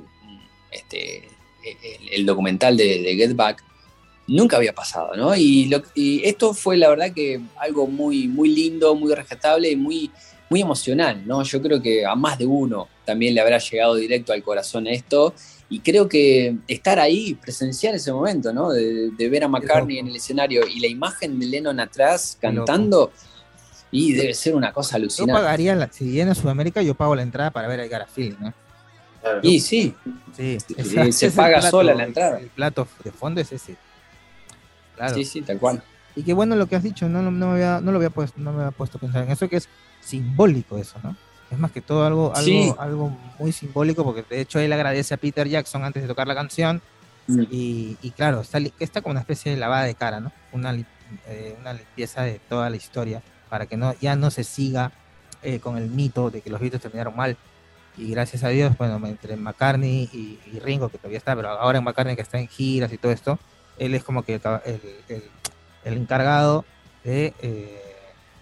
[0.71, 1.27] este,
[1.63, 3.63] el, el documental de, de Get Back
[4.27, 5.35] nunca había pasado, ¿no?
[5.35, 9.75] Y, lo- y esto fue la verdad que algo muy, muy lindo, muy rescatable y
[9.75, 10.09] muy,
[10.49, 11.43] muy emocional, ¿no?
[11.43, 15.33] Yo creo que a más de uno también le habrá llegado directo al corazón esto
[15.69, 18.69] y creo que estar ahí, presenciar ese momento, ¿no?
[18.71, 23.11] De, de ver a McCartney en el escenario y la imagen de Lennon atrás cantando,
[23.93, 25.33] y debe ser una cosa Yo alucinante.
[25.33, 28.53] pagaría, la, si viene a Sudamérica, yo pago la entrada para ver el Garafil, ¿no?
[29.21, 29.39] Claro.
[29.43, 29.95] Y sí,
[30.35, 32.39] Sí, Sí, esa- se paga plato, sola la entrada.
[32.39, 33.75] El plato de fondo es ese.
[34.95, 35.15] Claro.
[35.15, 35.83] sí, sí, tal cual.
[36.15, 38.09] Y qué bueno lo que has dicho, no, no, no me había, no lo había
[38.09, 39.69] puesto, no me había puesto a pensar en eso, que es
[40.01, 41.15] simbólico eso, ¿no?
[41.49, 42.73] Es más que todo algo, algo, Sí.
[42.79, 46.35] algo muy simbólico, porque de hecho él agradece a Peter Jackson antes de tocar la
[46.35, 46.81] canción,
[47.27, 47.41] Mm.
[47.51, 50.31] y, y claro, está, está como una especie de lavada de cara, ¿no?
[50.51, 50.73] Una,
[51.27, 54.91] eh, una limpieza de toda la historia, para que no, ya no se siga
[55.43, 57.35] eh, con el mito de que los Beatles terminaron mal.
[57.97, 61.79] Y gracias a Dios, bueno, entre McCartney y, y Ringo, que todavía está, pero ahora
[61.79, 63.37] en McCartney que está en giras y todo esto,
[63.77, 65.23] él es como que el, el- el-
[65.83, 66.63] el encargado
[67.03, 67.81] de eh,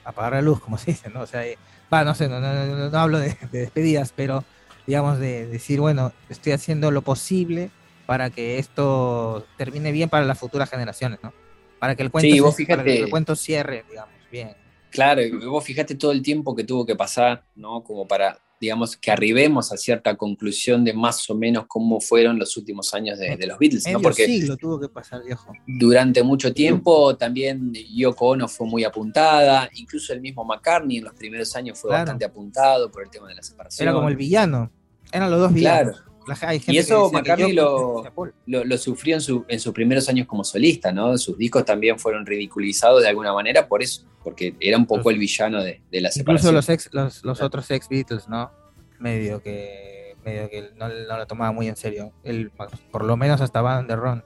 [0.04, 1.22] apagar la luz, como se dice, ¿no?
[1.22, 1.58] O sea, eh,
[1.91, 4.43] va, no sé, no, no, no- no hablo de, de despedidas, pero
[4.86, 7.70] digamos de decir, bueno, estoy haciendo lo posible
[8.06, 11.34] para que esto termine bien para las futuras generaciones, ¿no?
[11.80, 14.56] Para que el cuento, Sí, se- vos para que fíjate- el cuento cierre, digamos, bien.
[14.89, 17.84] Claro, y vos fijate todo el tiempo que tuvo que pasar, ¿no?
[17.84, 22.55] Como para, digamos, que arribemos a cierta conclusión de más o menos cómo fueron los
[22.57, 24.01] últimos años de, de los Beatles, ¿no?
[24.01, 25.53] Porque siglo tuvo que pasar, viejo.
[25.68, 31.14] durante mucho tiempo también Yoko Ono fue muy apuntada, incluso el mismo McCartney en los
[31.14, 32.01] primeros años fue Claro.
[32.03, 33.88] bastante apuntado por el tema de la separación.
[33.88, 34.72] Era como el villano.
[35.12, 35.95] Eran los dos villanos.
[35.97, 36.09] Claro,
[36.41, 40.07] hay gente Y eso McCartney Yoko lo- lo, lo sufrió en, su- en sus primeros
[40.09, 41.17] años como solista, ¿no?
[41.17, 45.17] Sus discos también fueron ridiculizados de alguna manera por eso, porque era un poco el
[45.17, 46.13] villano de, de la Incluso
[46.49, 46.55] separación.
[46.55, 48.51] los ex, los, los otros ex Beatles, ¿no?
[48.99, 52.11] Medio que medio que no, no lo tomaba muy en serio.
[52.23, 52.51] Él,
[52.91, 54.23] por lo menos hasta Van der Ron.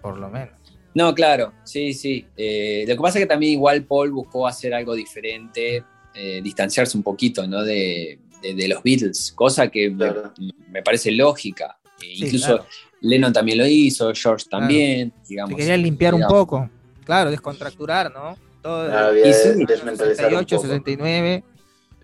[0.00, 0.54] Por lo menos.
[0.94, 2.26] No, claro, sí, sí.
[2.36, 5.82] Eh, lo que pasa es que también igual Paul buscó hacer algo diferente,
[6.14, 7.62] eh, distanciarse un poquito, ¿no?
[7.64, 10.32] De, de- de los Beatles, cosa que me- Claro.
[10.70, 11.78] me, parece lógica.
[12.02, 12.66] Eh, Sí, Incluso claro.
[13.00, 15.50] Lennon también lo hizo, George también, digamos.
[15.52, 16.68] Se quería limpiar un poco.
[17.04, 18.36] Claro, descontracturar, ¿no?
[18.62, 20.68] Todo Ah, Y sí, de desmentalizar un 68, poco.
[20.68, 21.44] 69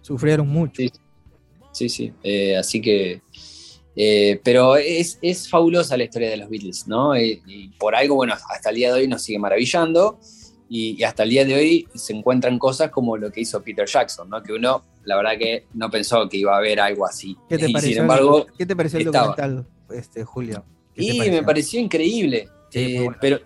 [0.03, 0.83] sufrieron mucho.
[0.83, 0.91] Sí.
[1.73, 2.13] Sí, sí.
[2.23, 3.21] Eh, así que.
[4.01, 7.15] eh, pero es, es fabulosa la historia de los Beatles, ¿no?
[7.17, 10.21] Eh, y por algo, bueno, hasta el día de hoy nos sigue maravillando.
[10.69, 13.87] Y, y hasta el día de hoy se encuentran cosas como lo que hizo Peter
[13.87, 14.43] Jackson, ¿no?
[14.43, 17.37] Que uno, la verdad, que no pensó que iba a haber algo así.
[17.49, 19.29] ¿Qué te y pareció, sin embargo, ¿qué te pareció el estaba.
[19.29, 20.65] documental, este, Julio?
[20.95, 21.33] ¿Qué te Y pareció?
[21.41, 22.49] me pareció increíble.
[22.71, 23.17] Sí, Eh, bueno.
[23.21, 23.41] Pero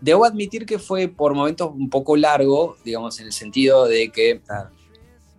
[0.00, 4.40] debo admitir que fue por momentos un poco largo, digamos, en el sentido de que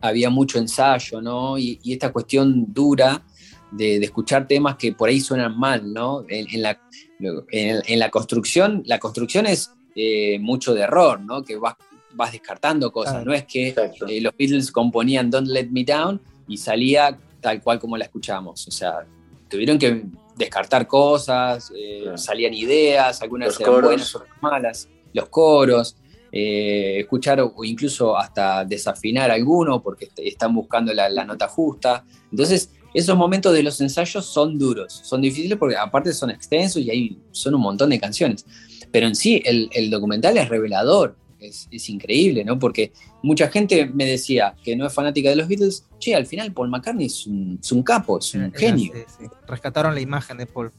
[0.02, 1.58] había mucho ensayo, ¿no?
[1.58, 3.26] Y, y esta cuestión dura
[3.72, 6.24] de, de escuchar temas que por ahí suenan mal, ¿no?
[6.30, 6.82] En, en la,
[7.20, 11.44] en, en la construcción, la construcción es eh, mucho de error, ¿no?
[11.44, 11.76] Que vas,
[12.14, 13.70] vas descartando cosas, no es que
[14.08, 18.68] eh, los Beatles componían Don't Let Me Down y salía tal cual como la escuchamos.
[18.68, 19.06] O sea,
[19.50, 20.04] tuvieron que
[20.36, 22.18] descartar cosas, eh, Claro.
[22.18, 23.90] salían ideas, algunas Los eran coros.
[23.90, 25.96] buenas, otras malas, los coros,
[26.32, 31.48] eh, escuchar o o incluso hasta desafinar alguno porque est- están buscando la, la nota
[31.48, 32.06] justa.
[32.32, 36.90] Entonces, esos momentos de los ensayos son duros, son difíciles porque aparte son extensos y
[36.90, 38.46] hay, son un montón de canciones.
[38.92, 42.58] Pero en sí, el, el documental es revelador, es, es increíble, ¿no?
[42.60, 42.92] Porque
[43.24, 46.70] mucha gente me decía que no es fanática de los Beatles, che, al final Paul
[46.70, 48.94] McCartney es un, es un capo, es un Era- era- genio.
[48.94, 49.26] sí, sí.
[49.48, 50.72] Rescataron la imagen de Paul.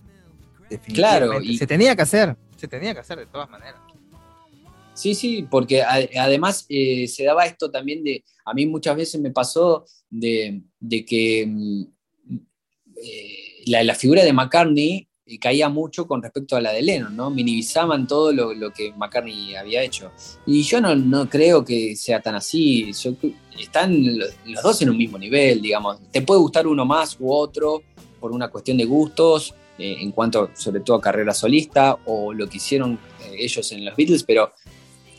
[0.93, 3.77] Claro, y- Se tenía que hacer, se tenía que hacer de todas maneras.
[4.95, 9.21] Sí, sí, porque a- además eh, se daba esto también de, a mí muchas veces
[9.21, 11.83] me pasó de, de que mm,
[13.03, 17.31] eh, la, figura de McCartney eh, caía mucho con respecto a la de Lennon, ¿no?
[17.31, 20.13] Minimizaban todo lo, que McCartney había hecho.
[20.47, 22.91] Y yo no, no creo que sea tan así.
[23.59, 25.99] Están los, dos en un mismo nivel, digamos.
[26.11, 27.83] Te puede gustar uno más u otro
[28.19, 32.49] por una cuestión de gustos, eh, en cuanto sobre todo a carrera solista o lo
[32.49, 32.99] que hicieron
[33.33, 34.53] ellos en los Beatles, pero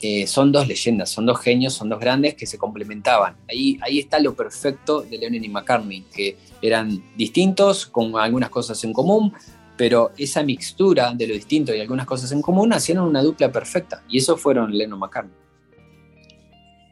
[0.02, 3.36] eh, son dos leyendas, son dos genios, son dos grandes que se complementaban.
[3.48, 8.84] Ahí, ahí está lo perfecto de Lennon y McCartney, que eran distintos, con algunas cosas
[8.84, 9.32] en común,
[9.78, 14.04] pero esa mixtura de lo distinto y algunas cosas en común hacían una dupla perfecta.
[14.10, 15.36] Y eso fueron Lennon y McCartney.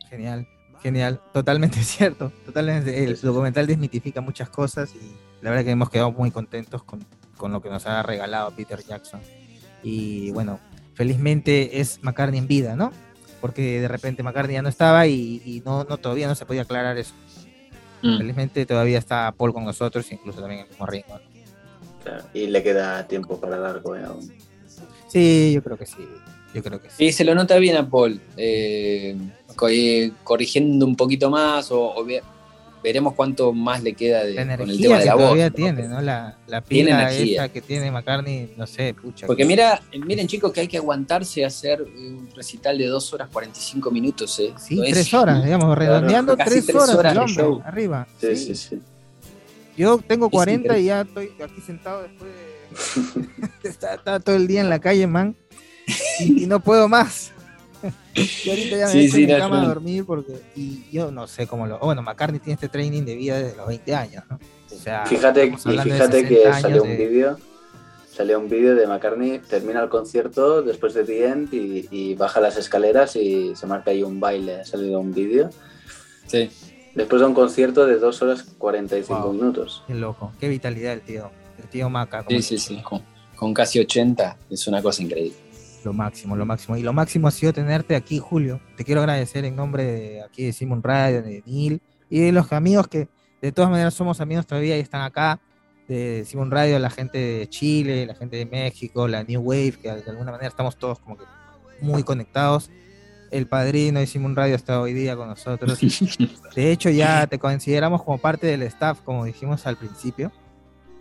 [0.10, 0.48] Genial,
[0.84, 2.32] genial, totalmente cierto.
[2.46, 7.04] Totalmente, el documental desmitifica muchas cosas y la verdad que hemos quedado muy contentos con,
[7.38, 9.20] con lo que nos ha regalado Peter Jackson.
[9.82, 10.60] Y bueno,
[11.00, 12.92] felizmente es McCartney en vida, ¿no?
[13.40, 16.64] Porque de repente McCartney ya no estaba y, y no, no todavía no se podía
[16.64, 17.14] aclarar eso.
[18.02, 18.18] Mm.
[18.18, 21.08] Felizmente todavía está Paul con nosotros, incluso también en el mismo ringo.
[21.14, 21.22] ¿no?
[22.04, 24.30] Claro, Y le queda tiempo para largo eh, aún.
[25.08, 26.06] Sí, yo creo que sí.
[26.54, 26.96] Yo creo que sí.
[26.98, 29.16] Sí, se lo nota bien a Paul, eh,
[29.70, 32.04] eh, corrigiendo un poquito más o, o
[32.84, 35.24] veremos cuánto más le queda de- La con el tema de que la voz.
[35.24, 35.56] todavía ¿no?
[35.56, 36.02] tiene, ¿no?
[36.02, 37.44] La, la Tiene energía.
[37.46, 39.28] esa que tiene McCartney, no sé, pucha.
[39.28, 43.14] Porque que- mira, miren chicos que hay que aguantarse a hacer un recital de 2
[43.14, 44.40] horas 45 minutos.
[44.40, 44.54] ¿eh?
[44.58, 47.44] Sí, No es- tres horas, digamos, redondeando Casi tres, tres horas, horas el de hombre,
[47.44, 47.62] show.
[47.66, 48.08] arriba.
[48.20, 48.46] Sí, sí.
[48.46, 48.82] sí, sí.
[49.78, 53.30] Yo tengo Es 40 y ya estoy aquí sentado después de...
[53.70, 55.36] está, está todo el día en la calle, man.
[56.20, 57.32] Y, y no puedo más.
[58.16, 60.34] Y ahorita ya me Sí, sí, en mi cama a dormir porque...
[60.56, 61.80] Y yo no sé cómo lo...
[61.80, 64.40] Bueno, McCartney tiene este training de vida desde los 20 años, ¿no?
[64.72, 67.38] O sea, Fíjate, fíjate 60 que salió un de- vídeo.
[68.14, 72.42] Salió un vídeo de McCartney, termina el concierto después de The End y, y baja
[72.42, 74.56] las escaleras y se marca ahí un baile.
[74.62, 75.50] Ha salido un vídeo.
[76.28, 76.50] Sí.
[76.96, 79.34] Después de un concierto de 2 horas 45 Wow.
[79.34, 79.84] minutos.
[79.88, 81.32] Qué loco, qué vitalidad el tío.
[81.58, 82.26] El tío Maca.
[82.28, 82.84] Sí, sí, dice, sí.
[83.38, 85.38] con casi 80 es una cosa increíble.
[85.84, 86.78] Lo máximo, lo máximo.
[86.78, 88.60] Y lo máximo ha sido tenerte aquí, Julio.
[88.76, 92.52] Te quiero agradecer en nombre de aquí de Simon Radio, de Neil y de los
[92.52, 93.08] amigos que
[93.42, 95.40] de todas maneras somos amigos todavía y están acá.
[95.88, 99.92] De Simon Radio, la gente de Chile, la gente de México, la New Wave, que
[99.92, 101.24] de alguna manera estamos todos como que
[101.82, 102.70] muy conectados.
[103.32, 105.80] El padrino de Simon Radio está hoy día con nosotros.
[106.56, 110.32] De hecho, ya te consideramos como parte del staff, como dijimos al principio.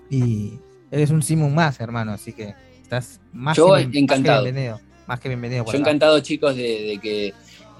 [0.09, 0.59] Y
[0.91, 2.13] eres un Simon más, hermano.
[2.13, 2.55] Así que
[2.89, 4.43] estás más, Yo que, bien- más que encantado.
[4.45, 4.81] bienvenido.
[5.07, 5.65] Más que bienvenido.
[5.65, 5.79] Yo acá.
[5.79, 7.35] encantado, chicos, de, de que,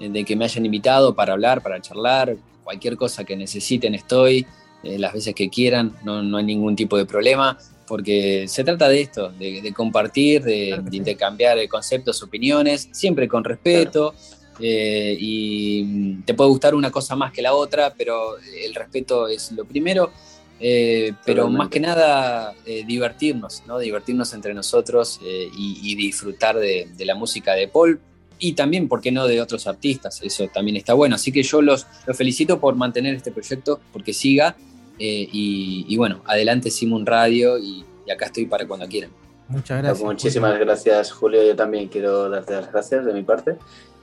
[0.07, 2.35] de que me hayan invitado para hablar, para charlar.
[2.63, 4.45] Cualquier cosa que necesiten estoy,
[4.83, 7.57] eh, las veces que quieran, no, no hay ningún tipo de problema,
[7.87, 10.97] porque se trata de esto, de, de compartir, de, Claro que de sí.
[10.97, 14.13] intercambiar eh, conceptos, opiniones, siempre con respeto.
[14.61, 19.27] eh, y mm, te puede gustar una cosa más que la otra, pero el respeto
[19.27, 20.11] es lo primero.
[20.59, 21.57] Eh, pero Totalmente.
[21.57, 23.79] más que nada eh, divertirnos, ¿no?
[23.79, 27.99] Divertirnos entre nosotros eh, y, y disfrutar de, de la música de Paul
[28.39, 30.21] y también, ¿por qué no?, de otros artistas.
[30.21, 31.15] Eso también está bueno.
[31.15, 34.55] Así que yo los, los felicito por mantener este proyecto, porque siga.
[34.99, 39.11] eh, y, y bueno, adelante Simon Radio y, y acá estoy para cuando quieran.
[39.47, 40.05] Muchas gracias.
[40.05, 40.65] Muchísimas Julio.
[40.65, 41.43] gracias, Julio.
[41.43, 43.55] Yo también quiero darte las gracias de mi parte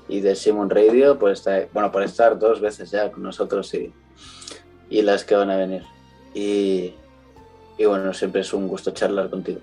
[0.09, 3.93] y de Simon Radio por estar, bueno, por estar dos veces ya con nosotros y,
[4.91, 5.83] y las que van a venir.
[6.39, 6.93] Y,
[7.79, 9.61] y bueno, siempre es un gusto charlar contigo.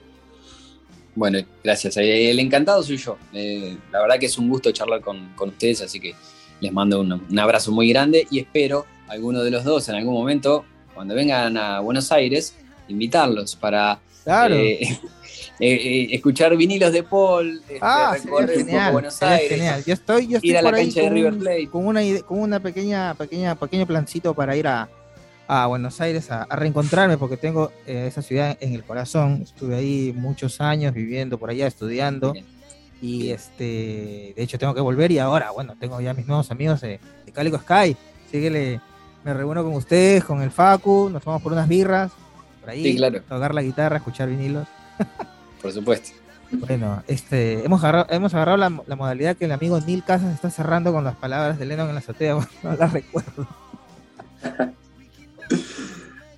[1.15, 1.97] Bueno, gracias.
[1.97, 3.17] Eh, El encantado soy yo.
[3.31, 6.15] Eh, la verdad que es un gusto charlar con, con ustedes, así que
[6.59, 10.15] les mando un, un abrazo muy grande y espero alguno de los dos en algún
[10.15, 10.65] momento,
[10.95, 12.55] cuando vengan a Buenos Aires,
[12.87, 14.55] invitarlos para Claro.
[14.55, 14.99] eh,
[15.59, 18.93] escuchar vinilos de Paul, este, ah, recorrer genial.
[18.93, 19.49] Buenos Aires.
[19.49, 19.83] genial.
[19.85, 21.67] Yo estoy, yo estoy ir a la cancha de con River un- Plate.
[21.69, 24.89] Con una, con una pequeña, pequeña, pequeño plancito para ir a,
[25.47, 29.41] a Buenos Aires a, a reencontrarme, porque tengo eh, esa ciudad en el corazón.
[29.43, 32.33] Estuve ahí muchos años viviendo por allá, estudiando.
[32.33, 32.45] Bien.
[33.01, 36.79] Y este, de hecho tengo que volver y ahora, bueno, tengo ya mis nuevos amigos
[36.81, 37.97] de, de Calico Sky.
[38.27, 38.81] Así que le,
[39.25, 42.11] me reúno con ustedes, con el Facu, nos vamos por unas birras,
[42.61, 43.21] por ahí, Sí, claro.
[43.21, 44.67] tocar la guitarra, escuchar vinilos.
[45.61, 46.11] Por supuesto.
[46.51, 50.49] Bueno, este, hemos agarrado, hemos agarrado la, la modalidad que el amigo Neil Casas está
[50.49, 53.47] cerrando con las palabras de Lennon en la azotea, no las recuerdo.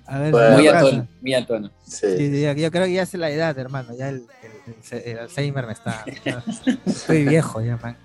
[0.08, 1.70] A ver, Bueno, señor Muy a tono, muy a tono.
[1.84, 2.06] Sí.
[2.16, 3.94] Sí, sí, yo creo que ya es la edad, hermano.
[3.96, 6.04] Ya el, el- el- el Alzheimer me está.
[6.86, 7.96] Estoy viejo ya, man.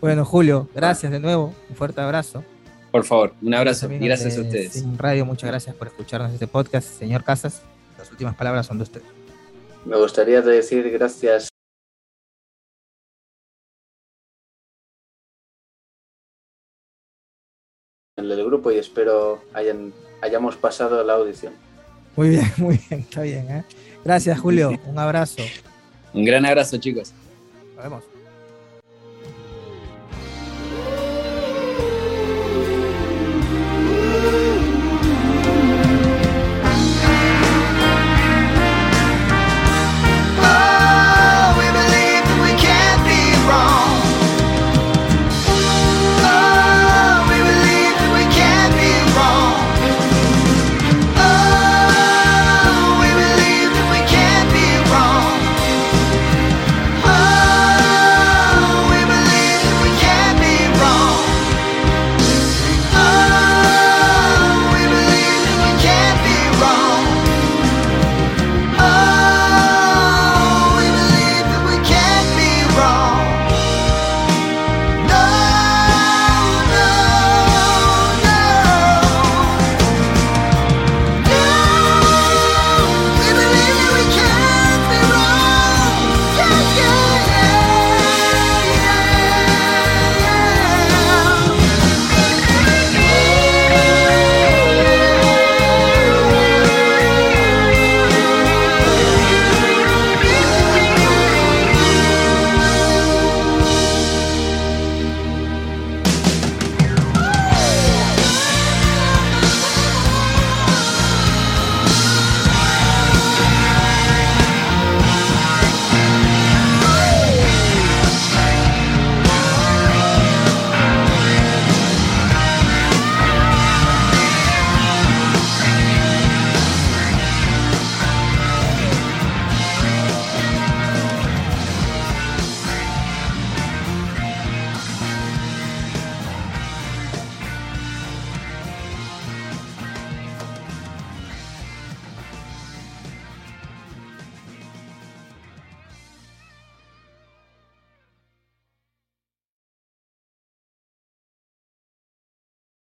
[0.00, 1.54] Bueno, Julio, gracias de nuevo.
[1.70, 2.44] Un fuerte abrazo.
[2.92, 4.72] Por favor, un abrazo y gracias de a ustedes.
[4.72, 6.86] Sim Radio, muchas gracias por escucharnos este podcast.
[6.98, 7.62] Señor Casas,
[7.98, 9.02] las últimas palabras son de usted.
[9.84, 11.48] Me gustaría decir gracias
[18.16, 21.52] en el grupo y espero hayan, hayamos pasado la audición.
[22.16, 23.50] Muy bien, muy bien, está bien.
[23.50, 23.64] ¿eh?
[24.04, 24.72] Gracias, Julio.
[24.86, 25.42] Un abrazo.
[26.12, 27.12] Un gran abrazo, chicos.
[27.76, 28.17] Nos vemos.